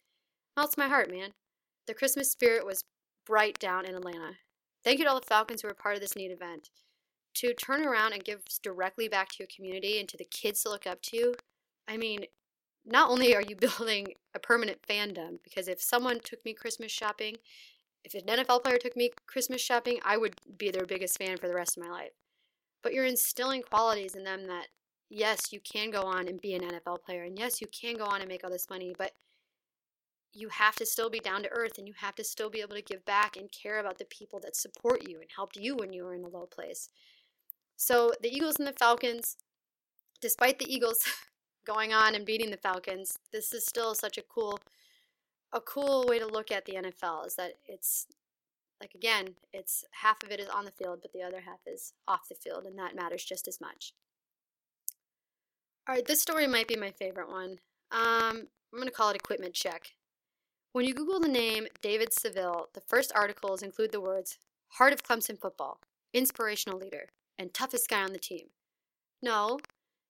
melts 0.56 0.76
my 0.76 0.88
heart, 0.88 1.10
man. 1.10 1.30
The 1.86 1.94
Christmas 1.94 2.30
spirit 2.30 2.66
was 2.66 2.84
bright 3.26 3.58
down 3.58 3.86
in 3.86 3.94
Atlanta. 3.94 4.36
Thank 4.84 4.98
you 4.98 5.04
to 5.04 5.10
all 5.10 5.20
the 5.20 5.26
Falcons 5.26 5.62
who 5.62 5.68
were 5.68 5.74
part 5.74 5.94
of 5.94 6.00
this 6.00 6.16
neat 6.16 6.30
event. 6.30 6.70
To 7.36 7.54
turn 7.54 7.84
around 7.84 8.12
and 8.12 8.24
give 8.24 8.42
directly 8.62 9.08
back 9.08 9.30
to 9.30 9.36
your 9.40 9.48
community 9.54 9.98
and 9.98 10.08
to 10.08 10.16
the 10.16 10.24
kids 10.24 10.62
to 10.62 10.68
look 10.68 10.86
up 10.86 11.00
to 11.02 11.34
I 11.88 11.96
mean, 11.96 12.24
not 12.84 13.10
only 13.10 13.34
are 13.34 13.42
you 13.42 13.56
building 13.78 14.14
a 14.34 14.38
permanent 14.38 14.78
fandom, 14.88 15.38
because 15.42 15.68
if 15.68 15.80
someone 15.80 16.20
took 16.20 16.44
me 16.44 16.54
Christmas 16.54 16.92
shopping, 16.92 17.36
if 18.04 18.14
an 18.14 18.22
NFL 18.22 18.64
player 18.64 18.78
took 18.78 18.96
me 18.96 19.12
Christmas 19.26 19.60
shopping, 19.60 20.00
I 20.04 20.16
would 20.16 20.34
be 20.56 20.70
their 20.70 20.86
biggest 20.86 21.18
fan 21.18 21.36
for 21.36 21.46
the 21.46 21.54
rest 21.54 21.76
of 21.76 21.84
my 21.84 21.90
life. 21.90 22.12
But 22.82 22.94
you're 22.94 23.04
instilling 23.04 23.62
qualities 23.62 24.16
in 24.16 24.24
them 24.24 24.46
that, 24.48 24.66
yes, 25.08 25.52
you 25.52 25.60
can 25.60 25.90
go 25.90 26.02
on 26.02 26.26
and 26.26 26.40
be 26.40 26.54
an 26.54 26.62
NFL 26.62 27.02
player, 27.02 27.22
and 27.22 27.38
yes, 27.38 27.60
you 27.60 27.68
can 27.68 27.96
go 27.96 28.04
on 28.04 28.20
and 28.20 28.28
make 28.28 28.42
all 28.42 28.50
this 28.50 28.70
money, 28.70 28.92
but 28.98 29.12
you 30.34 30.48
have 30.48 30.74
to 30.76 30.86
still 30.86 31.10
be 31.10 31.20
down 31.20 31.42
to 31.42 31.52
earth 31.52 31.76
and 31.76 31.86
you 31.86 31.92
have 31.98 32.14
to 32.14 32.24
still 32.24 32.48
be 32.48 32.62
able 32.62 32.74
to 32.74 32.80
give 32.80 33.04
back 33.04 33.36
and 33.36 33.52
care 33.52 33.78
about 33.78 33.98
the 33.98 34.06
people 34.06 34.40
that 34.40 34.56
support 34.56 35.06
you 35.06 35.20
and 35.20 35.28
helped 35.36 35.56
you 35.56 35.76
when 35.76 35.92
you 35.92 36.04
were 36.04 36.14
in 36.14 36.24
a 36.24 36.28
low 36.28 36.46
place. 36.46 36.88
So 37.82 38.12
the 38.22 38.32
Eagles 38.32 38.60
and 38.60 38.68
the 38.68 38.72
Falcons, 38.72 39.36
despite 40.20 40.60
the 40.60 40.72
Eagles 40.72 41.04
going 41.66 41.92
on 41.92 42.14
and 42.14 42.24
beating 42.24 42.52
the 42.52 42.56
Falcons, 42.56 43.18
this 43.32 43.52
is 43.52 43.66
still 43.66 43.96
such 43.96 44.16
a 44.16 44.22
cool 44.22 44.60
a 45.52 45.60
cool 45.60 46.06
way 46.06 46.20
to 46.20 46.26
look 46.26 46.52
at 46.52 46.64
the 46.64 46.74
NFL 46.74 47.26
is 47.26 47.34
that 47.34 47.54
it's 47.66 48.06
like 48.80 48.94
again, 48.94 49.34
it's 49.52 49.84
half 49.90 50.22
of 50.22 50.30
it 50.30 50.38
is 50.38 50.48
on 50.48 50.64
the 50.64 50.70
field, 50.70 51.00
but 51.02 51.12
the 51.12 51.24
other 51.24 51.40
half 51.40 51.58
is 51.66 51.92
off 52.06 52.28
the 52.28 52.36
field, 52.36 52.66
and 52.66 52.78
that 52.78 52.94
matters 52.94 53.24
just 53.24 53.48
as 53.48 53.60
much. 53.60 53.92
All 55.88 55.96
right, 55.96 56.06
this 56.06 56.22
story 56.22 56.46
might 56.46 56.68
be 56.68 56.76
my 56.76 56.92
favorite 56.92 57.30
one. 57.30 57.58
Um, 57.90 58.46
I'm 58.72 58.78
going 58.78 58.86
to 58.86 58.92
call 58.92 59.10
it 59.10 59.16
equipment 59.16 59.54
check. 59.54 59.94
When 60.70 60.84
you 60.84 60.94
Google 60.94 61.18
the 61.18 61.26
name 61.26 61.66
David 61.82 62.12
Saville, 62.12 62.68
the 62.74 62.80
first 62.80 63.10
articles 63.12 63.60
include 63.60 63.90
the 63.90 64.00
words 64.00 64.38
Heart 64.68 64.92
of 64.92 65.02
Clemson 65.02 65.38
Football, 65.38 65.80
Inspirational 66.14 66.78
Leader, 66.78 67.08
and 67.42 67.52
Toughest 67.52 67.88
Guy 67.88 68.02
on 68.02 68.12
the 68.12 68.18
Team. 68.18 68.46
No, 69.20 69.58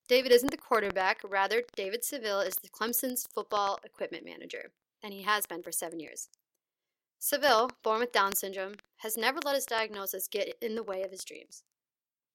David 0.06 0.32
isn't 0.32 0.50
the 0.50 0.56
quarterback, 0.56 1.20
rather, 1.28 1.62
David 1.74 2.04
Saville 2.04 2.40
is 2.40 2.56
the 2.56 2.68
Clemson's 2.68 3.26
football 3.34 3.78
equipment 3.84 4.24
manager, 4.24 4.70
and 5.02 5.12
he 5.12 5.22
has 5.22 5.46
been 5.46 5.62
for 5.62 5.72
seven 5.72 5.98
years. 5.98 6.28
Saville, 7.18 7.70
born 7.82 8.00
with 8.00 8.12
Down 8.12 8.34
syndrome, 8.34 8.74
has 8.98 9.16
never 9.16 9.40
let 9.44 9.54
his 9.54 9.64
diagnosis 9.64 10.28
get 10.28 10.56
in 10.60 10.74
the 10.74 10.82
way 10.82 11.02
of 11.02 11.10
his 11.10 11.24
dreams. 11.24 11.62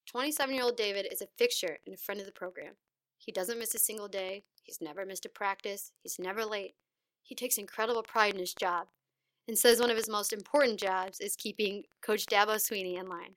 27 0.06 0.54
year 0.54 0.64
old 0.64 0.76
David 0.76 1.06
is 1.10 1.22
a 1.22 1.28
fixture 1.36 1.78
and 1.86 1.94
a 1.94 1.98
friend 1.98 2.20
of 2.20 2.26
the 2.26 2.32
program. 2.32 2.74
He 3.18 3.30
doesn't 3.30 3.58
miss 3.58 3.74
a 3.74 3.78
single 3.78 4.08
day, 4.08 4.44
he's 4.62 4.80
never 4.80 5.06
missed 5.06 5.26
a 5.26 5.28
practice, 5.28 5.92
he's 6.02 6.18
never 6.18 6.44
late, 6.44 6.74
he 7.22 7.34
takes 7.34 7.58
incredible 7.58 8.02
pride 8.02 8.34
in 8.34 8.40
his 8.40 8.54
job 8.54 8.88
and 9.46 9.58
says 9.58 9.80
one 9.80 9.90
of 9.90 9.96
his 9.96 10.08
most 10.08 10.32
important 10.32 10.80
jobs 10.80 11.20
is 11.20 11.36
keeping 11.36 11.84
Coach 12.02 12.26
Dabo 12.26 12.56
Swinney 12.56 12.98
in 12.98 13.08
line. 13.08 13.34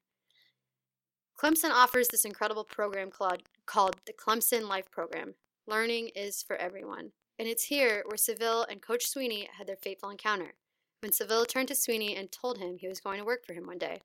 Clemson 1.41 1.71
offers 1.71 2.07
this 2.07 2.25
incredible 2.25 2.63
program 2.63 3.09
called, 3.09 3.41
called 3.65 3.95
the 4.05 4.13
Clemson 4.13 4.67
Life 4.67 4.91
Program. 4.91 5.33
Learning 5.65 6.09
is 6.15 6.43
for 6.43 6.55
everyone. 6.57 7.13
And 7.39 7.47
it's 7.47 7.63
here 7.63 8.03
where 8.05 8.17
Saville 8.17 8.67
and 8.69 8.79
Coach 8.79 9.11
Swinney 9.11 9.47
had 9.57 9.65
their 9.65 9.75
fateful 9.75 10.11
encounter, 10.11 10.53
when 11.01 11.11
Saville 11.11 11.45
turned 11.45 11.69
to 11.69 11.73
Swinney 11.73 12.19
and 12.19 12.31
told 12.31 12.59
him 12.59 12.77
he 12.77 12.87
was 12.87 12.99
going 12.99 13.17
to 13.17 13.25
work 13.25 13.43
for 13.43 13.53
him 13.53 13.65
one 13.65 13.79
day. 13.79 14.01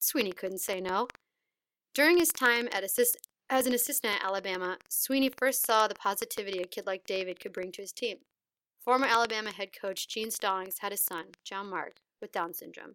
Swinney 0.00 0.36
couldn't 0.36 0.60
say 0.60 0.80
no. 0.80 1.08
During 1.94 2.18
his 2.18 2.28
time 2.28 2.68
assist- 2.72 3.26
as 3.50 3.66
an 3.66 3.74
assistant 3.74 4.14
at 4.14 4.24
Alabama, 4.24 4.78
Swinney 4.88 5.32
first 5.36 5.66
saw 5.66 5.88
the 5.88 5.96
positivity 5.96 6.60
a 6.60 6.66
kid 6.68 6.86
like 6.86 7.04
David 7.06 7.40
could 7.40 7.52
bring 7.52 7.72
to 7.72 7.82
his 7.82 7.92
team. 7.92 8.18
Former 8.78 9.06
Alabama 9.06 9.50
head 9.50 9.70
coach 9.72 10.06
Gene 10.06 10.30
Stallings 10.30 10.78
had 10.78 10.92
a 10.92 10.96
son, 10.96 11.26
John 11.42 11.68
Mark, 11.68 11.94
with 12.20 12.30
Down 12.30 12.54
syndrome, 12.54 12.94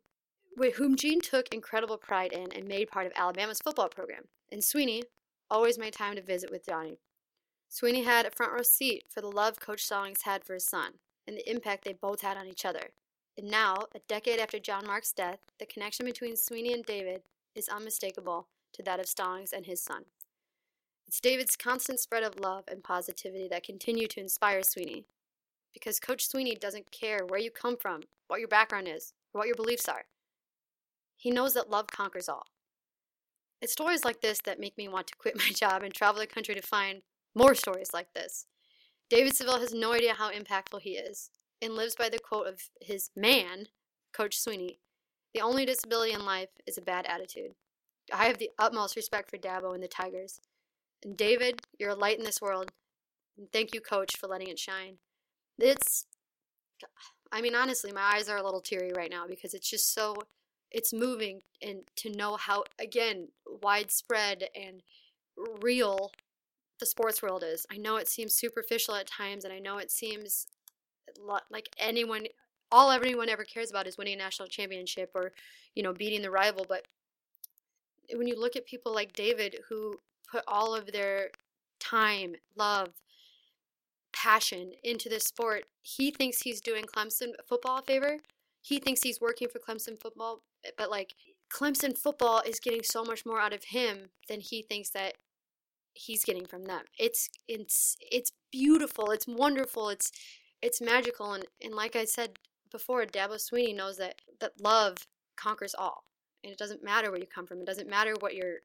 whom 0.76 0.96
Gene 0.96 1.22
took 1.22 1.54
incredible 1.54 1.98
pride 1.98 2.34
in 2.34 2.52
and 2.52 2.68
made 2.68 2.90
part 2.92 3.06
of 3.08 3.14
Alabama's 3.16 3.60
football 3.60 3.90
program. 3.90 4.24
And 4.52 4.62
Swinney 4.62 5.04
always 5.50 5.78
made 5.78 5.94
time 5.94 6.16
to 6.16 6.22
visit 6.22 6.52
with 6.52 6.66
Johnny. 6.66 7.00
Swinney 7.72 8.04
had 8.06 8.26
a 8.26 8.32
front 8.32 8.54
row 8.54 8.64
seat 8.64 9.06
for 9.10 9.22
the 9.22 9.28
love 9.32 9.60
Coach 9.60 9.84
Stallings 9.84 10.24
had 10.24 10.44
for 10.44 10.54
his 10.54 10.66
son 10.66 10.94
and 11.28 11.38
the 11.38 11.50
impact 11.50 11.84
they 11.86 11.94
both 11.94 12.22
had 12.22 12.38
on 12.38 12.48
each 12.48 12.66
other. 12.66 12.92
And 13.38 13.50
now, 13.50 13.76
a 13.96 14.00
decade 14.08 14.40
after 14.40 14.60
John 14.60 14.86
Mark's 14.86 15.14
death, 15.14 15.40
the 15.60 15.66
connection 15.66 16.06
between 16.06 16.36
Swinney 16.36 16.74
and 16.74 16.86
David 16.86 17.24
is 17.56 17.70
unmistakable 17.70 18.48
to 18.74 18.84
that 18.84 19.00
of 19.00 19.08
Stallings 19.08 19.54
and 19.54 19.66
his 19.66 19.82
son. 19.82 20.04
It's 21.08 21.22
David's 21.22 21.56
constant 21.56 22.00
spread 22.00 22.24
of 22.24 22.40
love 22.40 22.66
and 22.70 22.84
positivity 22.84 23.48
that 23.50 23.64
continue 23.64 24.08
to 24.08 24.20
inspire 24.20 24.62
Swinney. 24.62 25.06
because 25.74 26.00
Coach 26.00 26.28
Sweeney 26.28 26.56
doesn't 26.56 26.92
care 26.92 27.26
where 27.26 27.40
you 27.40 27.52
come 27.52 27.78
from, 27.78 28.02
what 28.28 28.40
your 28.40 28.50
background 28.50 28.88
is, 28.88 29.14
or 29.34 29.40
what 29.40 29.48
your 29.48 29.56
beliefs 29.56 29.88
are. 29.88 30.06
He 31.22 31.32
knows 31.32 31.54
that 31.54 31.70
love 31.70 31.88
conquers 31.88 32.28
all. 32.28 32.46
It's 33.62 33.74
stories 33.74 34.04
like 34.04 34.22
this 34.22 34.40
that 34.46 34.60
make 34.60 34.78
me 34.78 34.88
want 34.88 35.08
to 35.08 35.16
quit 35.16 35.38
my 35.38 35.50
job 35.54 35.84
and 35.84 35.94
travel 35.94 36.20
the 36.20 36.28
country 36.28 36.56
to 36.56 36.62
find 36.62 37.02
more 37.36 37.56
stories 37.56 37.94
like 37.94 38.14
this. 38.14 38.46
David 39.10 39.36
Saville 39.36 39.60
has 39.60 39.74
no 39.74 39.94
idea 39.94 40.14
how 40.14 40.32
impactful 40.32 40.82
he 40.82 40.92
is 40.92 41.30
and 41.62 41.76
lives 41.76 41.96
by 41.96 42.10
the 42.10 42.20
quote 42.20 42.48
of 42.48 42.62
his 42.82 43.10
man, 43.16 43.68
Coach 44.14 44.38
Swinney 44.38 44.80
The 45.34 45.42
only 45.42 45.66
disability 45.66 46.14
in 46.14 46.26
life 46.26 46.50
is 46.66 46.78
a 46.78 46.82
bad 46.82 47.06
attitude. 47.06 47.52
I 48.12 48.26
have 48.26 48.40
the 48.40 48.50
utmost 48.58 48.96
respect 48.96 49.30
for 49.30 49.38
Dabo 49.38 49.74
and 49.74 49.84
the 49.84 49.88
Tigers. 49.88 50.40
And 51.04 51.16
David, 51.16 51.62
you're 51.78 51.92
a 51.92 51.96
light 51.96 52.18
in 52.18 52.26
this 52.26 52.42
world. 52.42 52.72
And 53.38 53.52
thank 53.52 53.74
you, 53.74 53.82
Coach, 53.82 54.18
for 54.18 54.28
letting 54.28 54.50
it 54.50 54.60
shine 54.60 54.98
it's 55.62 56.06
I 57.32 57.42
mean 57.42 57.56
honestly 57.56 57.92
my 57.92 58.02
eyes 58.16 58.30
are 58.30 58.38
a 58.38 58.44
little 58.44 58.62
teary 58.62 58.92
right 58.96 59.12
now 59.12 59.28
because 59.28 59.54
it's 59.54 59.70
just 59.70 59.94
so 59.94 60.16
it's 60.72 60.94
moving 60.94 61.42
and 61.62 61.82
to 61.98 62.10
know 62.10 62.36
how 62.38 62.64
again 62.80 63.28
widespread 63.62 64.50
and 64.56 64.82
real 65.62 66.12
the 66.80 66.86
sports 66.86 67.22
world 67.22 67.44
is. 67.46 67.66
I 67.72 67.78
know 67.78 67.98
it 67.98 68.08
seems 68.08 68.34
superficial 68.34 68.96
at 68.96 69.08
times 69.08 69.44
and 69.44 69.54
I 69.54 69.60
know 69.60 69.78
it 69.78 69.92
seems 69.92 70.48
like 71.50 71.70
anyone 71.78 72.26
all 72.72 72.90
everyone 72.90 73.28
ever 73.28 73.44
cares 73.44 73.70
about 73.70 73.86
is 73.86 73.98
winning 73.98 74.14
a 74.14 74.18
national 74.18 74.48
championship 74.48 75.12
or 75.14 75.34
you 75.76 75.84
know 75.84 75.94
beating 75.94 76.22
the 76.22 76.32
rival 76.32 76.66
but 76.68 76.88
when 78.14 78.28
you 78.28 78.40
look 78.40 78.56
at 78.56 78.66
people 78.66 78.94
like 78.94 79.14
David 79.14 79.58
who 79.70 80.00
put 80.30 80.44
all 80.48 80.74
of 80.74 80.92
their 80.92 81.30
time, 81.80 82.36
love, 82.56 82.90
passion 84.14 84.72
into 84.84 85.10
this 85.10 85.24
sport, 85.24 85.66
he 85.82 86.12
thinks 86.12 86.42
he's 86.42 86.62
doing 86.62 86.86
Clemson 86.86 87.32
football 87.48 87.80
a 87.80 87.82
favor. 87.82 88.18
He 88.62 88.80
thinks 88.80 89.02
he's 89.02 89.22
working 89.22 89.48
for 89.50 89.60
Clemson 89.60 90.00
football, 90.00 90.44
eh, 90.66 90.72
but 90.78 90.90
like 90.90 91.16
Clemson 91.52 91.98
football 91.98 92.42
is 92.46 92.60
getting 92.60 92.84
so 92.84 93.04
much 93.04 93.26
more 93.26 93.40
out 93.40 93.54
of 93.54 93.66
him 93.66 94.10
than 94.28 94.40
he 94.40 94.62
thinks 94.62 94.90
that 94.92 95.16
he's 95.94 96.24
getting 96.24 96.46
from 96.46 96.66
them. 96.66 96.84
It's 96.98 97.30
it's 97.48 97.98
it's 98.00 98.32
beautiful, 98.52 99.12
it's 99.12 99.28
wonderful, 99.28 99.90
it's 99.90 100.12
it's 100.62 100.80
magical 100.80 101.34
and, 101.34 101.46
and 101.62 101.74
like 101.74 101.96
I 101.96 102.06
said 102.06 102.38
before, 102.72 103.06
Dabo 103.06 103.36
Swinney 103.36 103.76
knows 103.76 103.98
that 103.98 104.22
that 104.40 104.62
love 104.62 105.08
conquers 105.36 105.76
all. 105.78 106.06
And 106.44 106.52
it 106.52 106.58
doesn't 106.58 106.84
matter 106.84 107.12
where 107.12 107.20
you 107.20 107.28
come 107.28 107.46
from. 107.46 107.60
It 107.60 107.68
doesn't 107.68 107.90
matter 107.90 108.14
what 108.20 108.36
your 108.36 108.56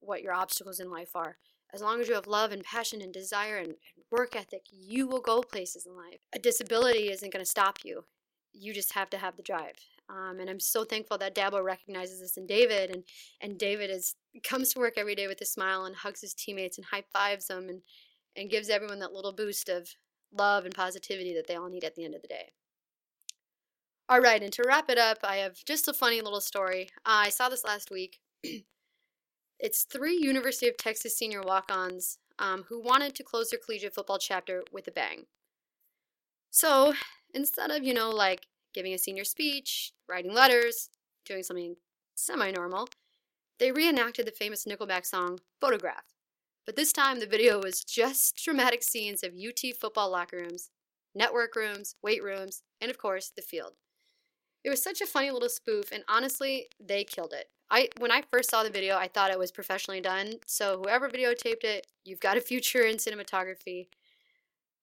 what 0.00 0.22
your 0.22 0.32
obstacles 0.32 0.80
in 0.80 0.90
life 0.90 1.10
are. 1.14 1.36
As 1.72 1.82
long 1.82 2.00
as 2.00 2.08
you 2.08 2.14
have 2.14 2.26
love 2.26 2.52
and 2.52 2.64
passion 2.64 3.00
and 3.00 3.12
desire 3.12 3.56
and, 3.56 3.68
and 3.68 4.04
work 4.10 4.34
ethic, 4.34 4.62
you 4.70 5.06
will 5.06 5.20
go 5.20 5.40
places 5.40 5.86
in 5.86 5.96
life. 5.96 6.20
A 6.34 6.38
disability 6.38 7.10
isn't 7.10 7.32
going 7.32 7.44
to 7.44 7.50
stop 7.50 7.78
you. 7.84 8.04
You 8.52 8.74
just 8.74 8.92
have 8.92 9.10
to 9.10 9.18
have 9.18 9.36
the 9.36 9.42
drive. 9.42 9.76
Um, 10.08 10.40
and 10.40 10.50
I'm 10.50 10.60
so 10.60 10.84
thankful 10.84 11.18
that 11.18 11.34
Dabo 11.34 11.62
recognizes 11.62 12.20
this 12.20 12.36
in 12.36 12.46
David, 12.46 12.90
and 12.90 13.04
and 13.40 13.58
David 13.58 13.90
is 13.90 14.14
comes 14.42 14.72
to 14.72 14.80
work 14.80 14.94
every 14.96 15.14
day 15.14 15.28
with 15.28 15.40
a 15.40 15.46
smile 15.46 15.84
and 15.84 15.94
hugs 15.94 16.20
his 16.20 16.34
teammates 16.34 16.78
and 16.78 16.86
high 16.86 17.04
fives 17.12 17.46
them 17.46 17.68
and 17.68 17.82
and 18.36 18.50
gives 18.50 18.68
everyone 18.68 18.98
that 19.00 19.12
little 19.12 19.32
boost 19.32 19.68
of 19.68 19.88
love 20.32 20.64
and 20.64 20.74
positivity 20.74 21.34
that 21.34 21.46
they 21.46 21.56
all 21.56 21.68
need 21.68 21.84
at 21.84 21.94
the 21.94 22.04
end 22.04 22.14
of 22.14 22.22
the 22.22 22.28
day. 22.28 22.50
All 24.08 24.20
right, 24.20 24.42
and 24.42 24.52
to 24.54 24.64
wrap 24.66 24.90
it 24.90 24.98
up, 24.98 25.18
I 25.22 25.36
have 25.36 25.64
just 25.64 25.86
a 25.86 25.92
funny 25.92 26.20
little 26.20 26.40
story. 26.40 26.88
Uh, 27.06 27.26
I 27.26 27.28
saw 27.28 27.48
this 27.48 27.64
last 27.64 27.90
week. 27.90 28.18
It's 29.62 29.84
three 29.84 30.16
University 30.16 30.68
of 30.68 30.78
Texas 30.78 31.18
senior 31.18 31.42
walk 31.42 31.70
ons 31.70 32.16
um, 32.38 32.64
who 32.70 32.80
wanted 32.80 33.14
to 33.14 33.22
close 33.22 33.50
their 33.50 33.60
collegiate 33.62 33.94
football 33.94 34.18
chapter 34.18 34.62
with 34.72 34.88
a 34.88 34.90
bang. 34.90 35.26
So 36.50 36.94
instead 37.34 37.70
of, 37.70 37.84
you 37.84 37.94
know, 37.94 38.10
like 38.10 38.46
giving 38.74 38.92
a 38.92 38.98
senior 38.98 39.24
speech, 39.24 39.92
writing 40.08 40.34
letters, 40.34 40.90
doing 41.24 41.42
something 41.42 41.76
semi 42.14 42.50
normal, 42.50 42.88
they 43.58 43.72
reenacted 43.72 44.26
the 44.26 44.32
famous 44.32 44.64
Nickelback 44.64 45.04
song 45.04 45.38
Photograph. 45.60 46.04
But 46.66 46.76
this 46.76 46.92
time 46.92 47.20
the 47.20 47.26
video 47.26 47.60
was 47.60 47.82
just 47.82 48.36
dramatic 48.42 48.82
scenes 48.82 49.22
of 49.22 49.32
UT 49.34 49.60
football 49.78 50.10
locker 50.10 50.36
rooms, 50.36 50.70
network 51.14 51.56
rooms, 51.56 51.94
weight 52.02 52.22
rooms, 52.22 52.62
and 52.80 52.90
of 52.90 52.98
course, 52.98 53.32
the 53.34 53.42
field. 53.42 53.72
It 54.62 54.70
was 54.70 54.82
such 54.82 55.00
a 55.00 55.06
funny 55.06 55.30
little 55.30 55.48
spoof, 55.48 55.90
and 55.90 56.04
honestly, 56.08 56.68
they 56.78 57.04
killed 57.04 57.32
it. 57.32 57.48
I 57.70 57.88
when 57.98 58.10
I 58.10 58.22
first 58.22 58.50
saw 58.50 58.62
the 58.62 58.70
video, 58.70 58.96
I 58.96 59.08
thought 59.08 59.30
it 59.30 59.38
was 59.38 59.52
professionally 59.52 60.00
done. 60.00 60.34
So 60.46 60.78
whoever 60.82 61.08
videotaped 61.08 61.64
it, 61.64 61.86
you've 62.04 62.20
got 62.20 62.36
a 62.36 62.40
future 62.40 62.82
in 62.82 62.96
cinematography. 62.96 63.88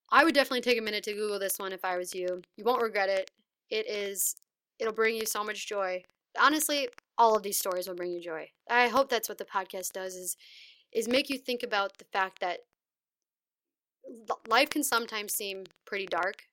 I 0.10 0.24
would 0.24 0.34
definitely 0.34 0.62
take 0.62 0.80
a 0.80 0.84
minute 0.84 1.04
to 1.06 1.14
Google 1.14 1.40
this 1.40 1.60
one 1.60 1.74
if 1.74 1.84
I 1.84 1.98
was 1.98 2.16
you. 2.16 2.42
You 2.56 2.64
won't 2.64 2.82
regret 2.82 3.10
it. 3.10 3.32
It 3.70 3.90
is 3.90 4.36
it'll 4.80 4.94
bring 4.94 5.16
you 5.16 5.26
so 5.26 5.44
much 5.44 5.68
joy. 5.68 6.04
Honestly, 6.40 6.88
all 7.18 7.36
of 7.36 7.44
these 7.44 7.58
stories 7.58 7.88
will 7.88 7.96
bring 7.96 8.12
you 8.12 8.22
joy. 8.22 8.50
I 8.70 8.88
hope 8.88 9.10
that's 9.10 9.28
what 9.28 9.38
the 9.38 9.46
podcast 9.46 9.92
does 9.92 10.16
is 10.16 10.38
is 10.94 11.08
make 11.08 11.30
you 11.30 11.38
think 11.38 11.64
about 11.64 11.98
the 11.98 12.06
fact 12.06 12.40
that 12.40 12.60
life 14.48 14.70
can 14.70 14.84
sometimes 14.84 15.34
seem 15.34 15.66
pretty 15.86 16.06
dark 16.06 16.44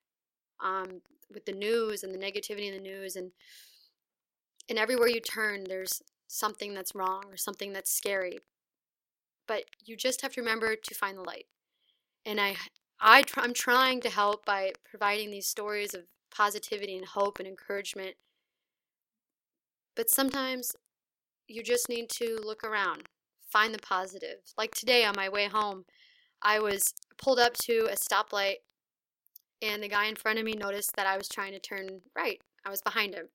um, 0.62 1.00
with 1.32 1.44
the 1.46 1.52
news 1.52 2.02
and 2.02 2.12
the 2.12 2.18
negativity 2.18 2.66
in 2.66 2.74
the 2.74 2.80
news 2.80 3.14
and 3.14 3.30
and 4.68 4.78
everywhere 4.78 5.08
you 5.08 5.20
turn 5.20 5.64
there's 5.64 6.02
something 6.26 6.74
that's 6.74 6.94
wrong 6.94 7.24
or 7.30 7.36
something 7.36 7.72
that's 7.72 7.92
scary. 7.92 8.38
But 9.46 9.64
you 9.84 9.96
just 9.96 10.22
have 10.22 10.32
to 10.34 10.40
remember 10.40 10.74
to 10.74 10.94
find 10.94 11.18
the 11.18 11.22
light. 11.22 11.46
And 12.24 12.40
I, 12.40 12.56
I 13.06 13.20
tr- 13.20 13.40
I'm 13.40 13.52
trying 13.52 14.00
to 14.00 14.08
help 14.08 14.46
by 14.46 14.72
providing 14.82 15.30
these 15.30 15.46
stories 15.46 15.92
of 15.92 16.04
positivity 16.34 16.96
and 16.96 17.04
hope 17.04 17.38
and 17.38 17.46
encouragement. 17.46 18.16
But 19.94 20.08
sometimes 20.08 20.74
you 21.46 21.62
just 21.62 21.90
need 21.90 22.08
to 22.12 22.40
look 22.42 22.64
around, 22.64 23.10
find 23.46 23.74
the 23.74 23.78
positive. 23.78 24.38
Like 24.56 24.74
today 24.74 25.04
on 25.04 25.12
my 25.14 25.28
way 25.28 25.48
home, 25.48 25.84
I 26.40 26.58
was 26.60 26.94
pulled 27.18 27.38
up 27.38 27.52
to 27.58 27.88
a 27.92 27.94
stoplight 27.94 28.56
and 29.60 29.82
the 29.82 29.88
guy 29.88 30.06
in 30.06 30.16
front 30.16 30.38
of 30.38 30.46
me 30.46 30.54
noticed 30.54 30.96
that 30.96 31.06
I 31.06 31.18
was 31.18 31.28
trying 31.28 31.52
to 31.52 31.60
turn 31.60 32.00
right. 32.16 32.40
I 32.64 32.70
was 32.70 32.80
behind 32.80 33.14
him. 33.14 33.28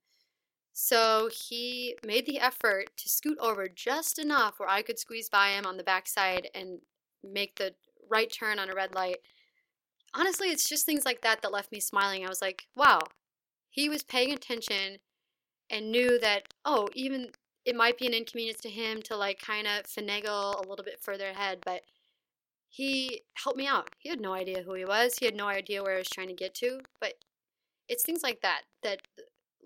So 0.73 1.29
he 1.32 1.95
made 2.03 2.25
the 2.25 2.39
effort 2.39 2.88
to 2.97 3.08
scoot 3.08 3.38
over 3.39 3.67
just 3.67 4.17
enough 4.17 4.60
where 4.60 4.69
I 4.69 4.82
could 4.82 4.97
squeeze 4.97 5.29
by 5.29 5.49
him 5.49 5.67
on 5.67 5.77
the 5.77 5.84
backside 5.84 6.49
and 6.55 6.79
make 7.23 7.55
the 7.58 7.75
right 8.10 8.32
turn 8.32 8.58
on 8.58 8.71
a 8.71 8.75
red 8.75 8.95
light. 8.95 9.17
Honestly, 10.13 10.50
it's 10.50 10.67
just 10.67 10.86
things 10.86 11.06
like 11.06 11.22
that 11.22 11.41
that 11.41 11.52
left 11.52 11.72
me 11.72 11.80
smiling. 11.80 12.26
I 12.26 12.30
was 12.30 12.41
like, 12.41 12.67
wow, 12.76 13.00
he 13.69 13.89
was 13.89 14.04
paying 14.04 14.32
attention 14.32 14.98
and 15.69 15.91
knew 15.91 16.19
that, 16.19 16.54
oh, 16.65 16.89
even 16.93 17.30
it 17.65 17.76
might 17.76 17.98
be 17.98 18.08
an 18.08 18.13
inconvenience 18.13 18.60
to 18.62 18.69
him 18.69 19.02
to 19.04 19.15
like 19.15 19.39
kind 19.39 19.67
of 19.67 19.84
finagle 19.84 20.56
a 20.58 20.67
little 20.67 20.86
bit 20.86 21.00
further 21.00 21.28
ahead, 21.28 21.60
but 21.63 21.82
he 22.67 23.22
helped 23.36 23.58
me 23.58 23.67
out. 23.67 23.89
He 24.00 24.10
had 24.10 24.22
no 24.22 24.34
idea 24.34 24.63
who 24.63 24.74
he 24.74 24.86
was, 24.86 25.17
he 25.19 25.26
had 25.26 25.36
no 25.36 25.48
idea 25.48 25.84
where 25.84 25.95
I 25.95 26.00
was 26.00 26.10
trying 26.10 26.30
to 26.30 26.34
get 26.34 26.56
to, 26.56 26.82
but 27.00 27.13
it's 27.88 28.04
things 28.04 28.24
like 28.24 28.41
that 28.41 28.62
that 28.84 29.02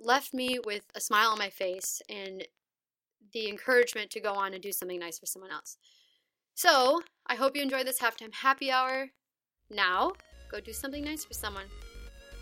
left 0.02 0.34
me 0.34 0.60
with 0.66 0.84
a 0.96 1.02
smile 1.02 1.30
on 1.30 1.38
my 1.38 1.50
face 1.50 2.02
and 2.10 2.46
the 3.34 3.50
encouragement 3.50 4.10
to 4.12 4.20
go 4.20 4.34
on 4.34 4.54
and 4.54 4.62
do 4.62 4.72
something 4.72 5.00
nice 5.00 5.20
for 5.20 5.26
someone 5.26 5.52
else. 5.52 5.78
So, 6.56 7.02
I 7.26 7.36
hope 7.36 7.56
you 7.56 7.64
enjoyed 7.64 7.88
this 7.88 8.00
halftime 8.00 8.34
happy 8.34 8.70
hour. 8.70 9.10
Now, 9.70 10.14
go 10.54 10.60
do 10.60 10.72
something 10.72 11.04
nice 11.04 11.26
for 11.26 11.34
someone. 11.34 11.66